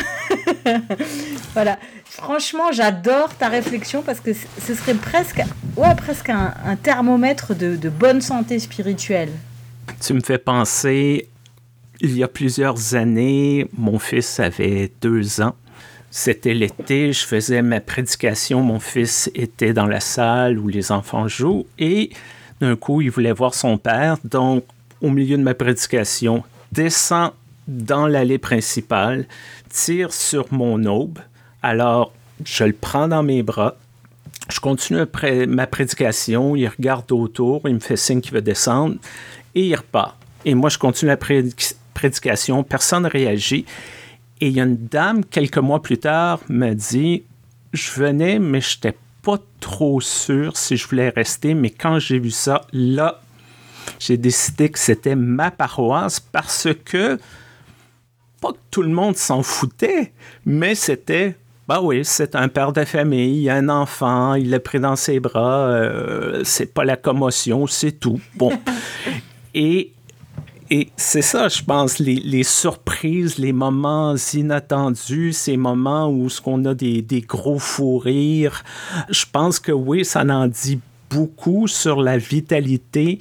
Voilà. 1.55 1.79
Franchement, 2.05 2.73
j'adore 2.73 3.35
ta 3.35 3.49
réflexion 3.49 4.03
parce 4.03 4.21
que 4.21 4.33
ce 4.33 4.75
serait 4.75 4.95
presque, 4.95 5.43
ouais, 5.77 5.95
presque 5.97 6.31
un, 6.31 6.77
thermomètre 6.83 7.55
de 7.55 7.89
bonne 7.89 8.21
santé 8.21 8.59
spirituelle. 8.59 9.31
Tu 10.01 10.15
me 10.15 10.21
fais 10.21 10.39
penser 10.39 11.29
il 12.01 12.17
y 12.17 12.23
a 12.23 12.29
plusieurs 12.29 12.95
années, 12.95 13.67
mon 13.77 13.99
fils 13.99 14.41
avait 14.41 14.93
deux 15.01 15.41
ans. 15.41 15.55
C'était 16.11 16.55
l'été, 16.55 17.13
je 17.13 17.25
faisais 17.25 17.63
ma 17.63 17.81
prédication, 17.81 18.63
mon 18.63 18.79
fils 18.79 19.31
était 19.35 19.73
dans 19.73 19.87
la 19.87 20.01
salle 20.01 20.59
où 20.59 20.69
les 20.69 20.93
enfants 20.93 21.29
jouent 21.29 21.67
et 21.79 22.11
d'un 22.61 22.77
coup, 22.77 23.01
il 23.01 23.11
voulait 23.11 23.33
voir 23.33 23.55
son 23.55 23.79
père. 23.79 24.19
Donc, 24.23 24.65
au 25.01 25.11
milieu 25.11 25.37
de 25.37 25.43
ma 25.43 25.55
prédication, 25.55 26.45
descend 26.75 27.31
dans 27.67 28.07
l'allée 28.07 28.39
principale, 28.39 29.27
tire 29.71 30.13
sur 30.13 30.53
mon 30.53 30.85
aube. 30.85 31.19
Alors, 31.63 32.13
je 32.45 32.65
le 32.65 32.73
prends 32.73 33.09
dans 33.09 33.23
mes 33.23 33.43
bras. 33.43 33.77
Je 34.51 34.61
continue 34.61 35.01
ma 35.49 35.67
prédication. 35.67 36.57
Il 36.57 36.69
regarde 36.69 37.11
autour. 37.13 37.63
Il 37.67 37.75
me 37.75 37.81
fait 37.81 37.97
signe 37.97 38.21
qu'il 38.21 38.33
veut 38.33 38.43
descendre. 38.43 38.97
Et 39.55 39.67
il 39.69 39.75
repart. 39.75 40.17
Et 40.45 40.55
moi, 40.55 40.69
je 40.69 40.79
continue 40.79 41.11
la 41.11 41.17
prédication. 41.95 42.63
Personne 42.63 43.05
ne 43.05 43.09
réagit. 43.09 43.65
Et 44.41 44.49
il 44.49 44.53
y 44.53 44.61
a 44.61 44.65
une 44.65 44.77
dame, 44.77 45.25
quelques 45.25 45.59
mois 45.59 45.81
plus 45.81 45.97
tard, 45.97 46.41
me 46.49 46.75
dit 46.75 47.23
Je 47.73 47.91
venais, 47.93 48.39
mais 48.39 48.61
je 48.61 48.77
n'étais 48.77 48.99
pas 49.23 49.39
trop 49.61 50.01
sûr 50.03 50.57
si 50.57 50.77
je 50.77 50.87
voulais 50.87 51.09
rester. 51.09 51.55
Mais 51.55 51.71
quand 51.71 51.99
j'ai 51.99 52.19
vu 52.19 52.31
ça, 52.31 52.67
là, 52.73 53.23
j'ai 53.99 54.17
décidé 54.17 54.69
que 54.69 54.79
c'était 54.79 55.17
ma 55.17 55.51
paroisse 55.51 56.21
parce 56.21 56.69
que, 56.85 57.19
pas 58.41 58.53
que 58.53 58.59
tout 58.71 58.83
le 58.83 58.91
monde 58.91 59.17
s'en 59.17 59.43
foutait, 59.43 60.13
mais 60.45 60.75
c'était 60.75 61.37
bah 61.67 61.81
oui, 61.83 62.05
c'est 62.05 62.37
un 62.37 62.49
père 62.49 62.75
de 62.75 62.85
famille, 62.85 63.45
il 63.45 63.49
a 63.49 63.55
un 63.55 63.71
enfant, 63.71 64.35
il 64.35 64.51
l'a 64.51 64.61
pris 64.61 64.81
dans 64.81 64.97
ses 64.97 65.19
bras, 65.19 65.69
euh, 65.69 66.43
c'est 66.45 66.75
pas 66.75 66.85
la 66.85 66.99
commotion, 66.99 67.67
c'est 67.67 67.93
tout. 67.93 68.21
Bon. 68.35 68.53
et 69.55 69.95
et 70.71 70.89
c'est 70.97 71.23
ça, 71.23 71.49
je 71.49 71.63
pense, 71.63 71.99
les, 71.99 72.17
les, 72.17 72.43
surprises, 72.43 73.39
les 73.39 73.53
moments 73.53 74.15
inattendus, 74.33 75.35
ces 75.35 75.59
moments 75.59 76.11
où 76.11 76.31
ce 76.31 76.41
qu'on 76.41 76.65
a 76.65 76.75
des, 76.75 77.03
des, 77.03 77.21
gros 77.21 77.59
fous 77.59 77.99
rires. 77.99 78.65
Je 79.11 79.25
pense 79.31 79.59
que 79.59 79.73
oui, 79.73 80.07
ça 80.07 80.23
en 80.23 80.47
dit 80.47 80.81
beaucoup 81.11 81.69
sur 81.69 82.03
la 82.03 82.17
vitalité 82.17 83.19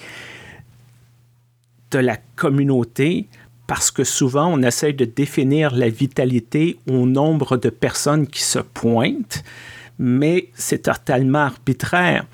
de 1.93 1.99
la 1.99 2.17
communauté 2.35 3.27
parce 3.67 3.91
que 3.91 4.03
souvent 4.03 4.47
on 4.47 4.61
essaie 4.61 4.93
de 4.93 5.05
définir 5.05 5.73
la 5.75 5.89
vitalité 5.89 6.77
au 6.87 7.05
nombre 7.05 7.57
de 7.57 7.69
personnes 7.69 8.27
qui 8.27 8.43
se 8.43 8.59
pointent, 8.59 9.43
mais 9.99 10.49
c'est 10.53 10.83
totalement 10.83 11.39
arbitraire. 11.39 12.25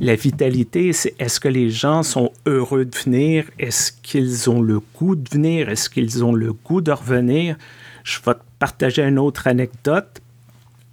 La 0.00 0.16
vitalité, 0.16 0.92
c'est 0.92 1.14
est-ce 1.20 1.38
que 1.38 1.48
les 1.48 1.70
gens 1.70 2.02
sont 2.02 2.32
heureux 2.46 2.84
de 2.84 2.96
venir? 2.96 3.44
Est-ce 3.58 3.92
qu'ils 3.92 4.50
ont 4.50 4.60
le 4.60 4.80
goût 4.96 5.14
de 5.14 5.28
venir? 5.28 5.68
Est-ce 5.68 5.88
qu'ils 5.88 6.24
ont 6.24 6.32
le 6.32 6.52
goût 6.52 6.80
de 6.80 6.90
revenir? 6.90 7.56
Je 8.02 8.18
vais 8.24 8.34
te 8.34 8.40
partager 8.58 9.02
une 9.02 9.20
autre 9.20 9.46
anecdote. 9.46 10.20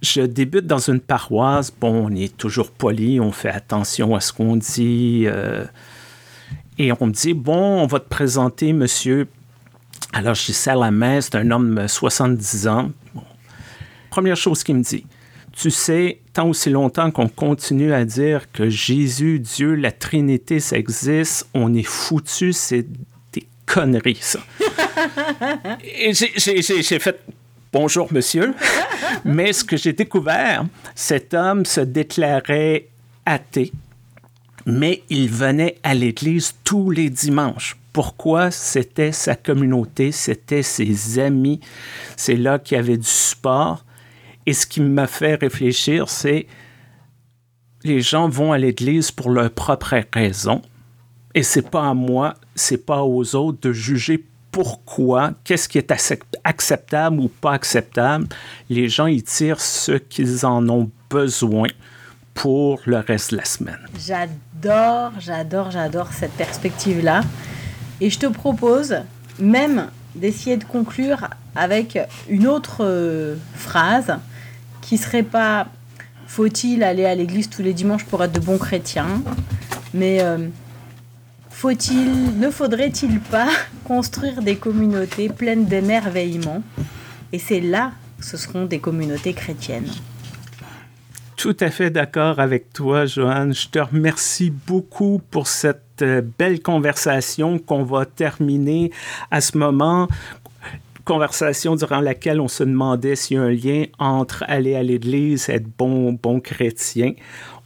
Je 0.02 0.22
débute 0.22 0.66
dans 0.66 0.78
une 0.78 1.00
paroisse. 1.00 1.72
Bon, 1.72 2.06
on 2.06 2.14
est 2.14 2.36
toujours 2.36 2.70
poli, 2.70 3.18
on 3.18 3.32
fait 3.32 3.50
attention 3.50 4.14
à 4.14 4.20
ce 4.20 4.32
qu'on 4.32 4.56
dit. 4.56 5.24
Euh, 5.26 5.64
et 6.82 6.92
on 6.98 7.06
me 7.06 7.12
dit, 7.12 7.34
bon, 7.34 7.82
on 7.82 7.86
va 7.86 8.00
te 8.00 8.08
présenter 8.08 8.72
monsieur. 8.72 9.28
Alors, 10.12 10.34
je 10.34 10.46
dis 10.46 10.68
à 10.68 10.74
la 10.74 10.90
main, 10.90 11.20
c'est 11.20 11.36
un 11.36 11.50
homme 11.50 11.76
de 11.76 11.86
70 11.86 12.66
ans. 12.66 12.90
Première 14.10 14.36
chose 14.36 14.62
qu'il 14.64 14.76
me 14.76 14.82
dit, 14.82 15.06
tu 15.52 15.70
sais, 15.70 16.20
tant 16.32 16.48
aussi 16.48 16.70
longtemps 16.70 17.10
qu'on 17.10 17.28
continue 17.28 17.92
à 17.92 18.04
dire 18.04 18.50
que 18.52 18.68
Jésus, 18.68 19.38
Dieu, 19.38 19.74
la 19.74 19.92
Trinité, 19.92 20.60
ça 20.60 20.76
existe, 20.76 21.48
on 21.54 21.72
est 21.72 21.86
foutu, 21.86 22.52
c'est 22.52 22.86
des 23.32 23.46
conneries, 23.64 24.18
ça. 24.20 24.40
Et 25.84 26.12
j'ai 26.12 26.98
fait 26.98 27.20
bonjour, 27.72 28.12
monsieur. 28.12 28.54
Mais 29.24 29.52
ce 29.52 29.64
que 29.64 29.76
j'ai 29.76 29.92
découvert, 29.92 30.64
cet 30.94 31.32
homme 31.32 31.64
se 31.64 31.80
déclarait 31.80 32.88
athée 33.24 33.72
mais 34.66 35.02
il 35.08 35.28
venait 35.28 35.76
à 35.82 35.94
l'église 35.94 36.54
tous 36.64 36.90
les 36.90 37.10
dimanches. 37.10 37.76
Pourquoi? 37.92 38.50
C'était 38.50 39.12
sa 39.12 39.34
communauté, 39.36 40.12
c'était 40.12 40.62
ses 40.62 41.18
amis, 41.18 41.60
c'est 42.16 42.36
là 42.36 42.58
qu'il 42.58 42.76
y 42.76 42.80
avait 42.80 42.96
du 42.96 43.08
support. 43.08 43.84
Et 44.46 44.54
ce 44.54 44.66
qui 44.66 44.80
m'a 44.80 45.06
fait 45.06 45.34
réfléchir, 45.34 46.08
c'est 46.08 46.46
les 47.84 48.00
gens 48.00 48.28
vont 48.28 48.52
à 48.52 48.58
l'église 48.58 49.10
pour 49.10 49.30
leurs 49.30 49.50
propres 49.50 50.00
raisons. 50.12 50.62
Et 51.34 51.42
c'est 51.42 51.68
pas 51.70 51.88
à 51.88 51.94
moi, 51.94 52.34
c'est 52.54 52.84
pas 52.84 53.02
aux 53.02 53.34
autres 53.34 53.58
de 53.62 53.72
juger 53.72 54.24
pourquoi, 54.50 55.32
qu'est-ce 55.44 55.68
qui 55.68 55.78
est 55.78 55.92
acceptable 56.44 57.20
ou 57.20 57.28
pas 57.28 57.52
acceptable. 57.52 58.26
Les 58.68 58.88
gens 58.88 59.06
y 59.06 59.22
tirent 59.22 59.60
ce 59.60 59.92
qu'ils 59.92 60.44
en 60.44 60.68
ont 60.68 60.90
besoin 61.08 61.68
pour 62.34 62.80
le 62.84 62.98
reste 62.98 63.32
de 63.32 63.36
la 63.38 63.44
semaine. 63.44 63.80
J'adore, 64.62 65.70
j'adore 65.70 66.12
cette 66.12 66.32
perspective-là. 66.32 67.22
Et 68.00 68.10
je 68.10 68.18
te 68.18 68.26
propose 68.26 68.96
même 69.38 69.88
d'essayer 70.14 70.56
de 70.56 70.64
conclure 70.64 71.28
avec 71.54 71.98
une 72.28 72.46
autre 72.46 72.78
euh, 72.80 73.36
phrase 73.54 74.14
qui 74.80 74.98
serait 74.98 75.22
pas 75.22 75.68
faut-il 76.26 76.82
aller 76.82 77.04
à 77.04 77.14
l'église 77.14 77.50
tous 77.50 77.62
les 77.62 77.74
dimanches 77.74 78.04
pour 78.04 78.24
être 78.24 78.32
de 78.32 78.40
bons 78.40 78.56
chrétiens, 78.56 79.22
mais 79.92 80.22
euh, 80.22 80.48
faut-il, 81.50 82.38
ne 82.38 82.50
faudrait-il 82.50 83.20
pas 83.20 83.48
construire 83.84 84.40
des 84.40 84.56
communautés 84.56 85.28
pleines 85.28 85.66
d'émerveillement? 85.66 86.62
Et 87.32 87.38
c'est 87.38 87.60
là 87.60 87.92
que 88.18 88.24
ce 88.24 88.38
seront 88.38 88.64
des 88.64 88.78
communautés 88.78 89.34
chrétiennes. 89.34 89.90
Tout 91.42 91.56
à 91.58 91.70
fait 91.72 91.90
d'accord 91.90 92.38
avec 92.38 92.72
toi, 92.72 93.04
Joanne. 93.04 93.52
Je 93.52 93.66
te 93.66 93.80
remercie 93.80 94.50
beaucoup 94.50 95.20
pour 95.32 95.48
cette 95.48 96.00
euh, 96.00 96.22
belle 96.38 96.62
conversation 96.62 97.58
qu'on 97.58 97.82
va 97.82 98.06
terminer 98.06 98.92
à 99.32 99.40
ce 99.40 99.58
moment. 99.58 100.06
Conversation 101.04 101.74
durant 101.74 101.98
laquelle 101.98 102.40
on 102.40 102.46
se 102.46 102.62
demandait 102.62 103.16
s'il 103.16 103.38
y 103.38 103.40
a 103.40 103.42
un 103.42 103.50
lien 103.50 103.86
entre 103.98 104.44
aller 104.46 104.76
à 104.76 104.84
l'église 104.84 105.48
et 105.48 105.54
être 105.54 105.66
bon, 105.76 106.12
bon 106.12 106.38
chrétien. 106.38 107.14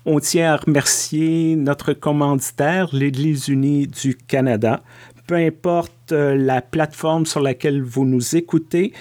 On 0.06 0.20
tient 0.20 0.54
à 0.54 0.56
remercier 0.56 1.54
notre 1.54 1.92
commanditaire, 1.92 2.88
l'Église 2.94 3.48
unie 3.48 3.88
du 3.88 4.16
Canada. 4.16 4.82
Peu 5.26 5.34
importe 5.34 6.12
euh, 6.12 6.34
la 6.34 6.62
plateforme 6.62 7.26
sur 7.26 7.40
laquelle 7.40 7.82
vous 7.82 8.06
nous 8.06 8.36
écoutez, 8.36 8.94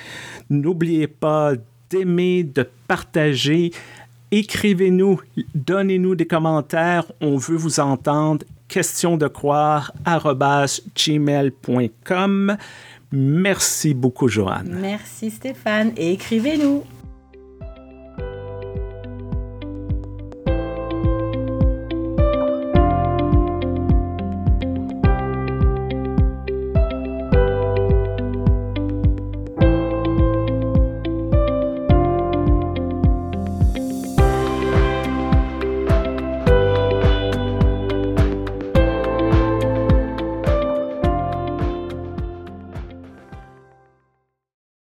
n'oubliez 0.49 1.07
pas 1.07 1.53
d'aimer, 1.89 2.43
de 2.43 2.67
partager 2.89 3.71
Écrivez-nous, 4.37 5.21
donnez-nous 5.53 6.15
des 6.15 6.27
commentaires, 6.27 7.09
on 7.21 7.37
veut 7.37 7.55
vous 7.55 7.79
entendre. 7.79 8.45
Question 8.67 9.15
de 9.15 9.29
croire 9.29 9.93
gmail.com. 10.93 12.57
Merci 13.13 13.93
beaucoup, 13.93 14.27
Joanne. 14.27 14.77
Merci, 14.81 15.31
Stéphane, 15.31 15.93
écrivez-nous. 15.95 16.83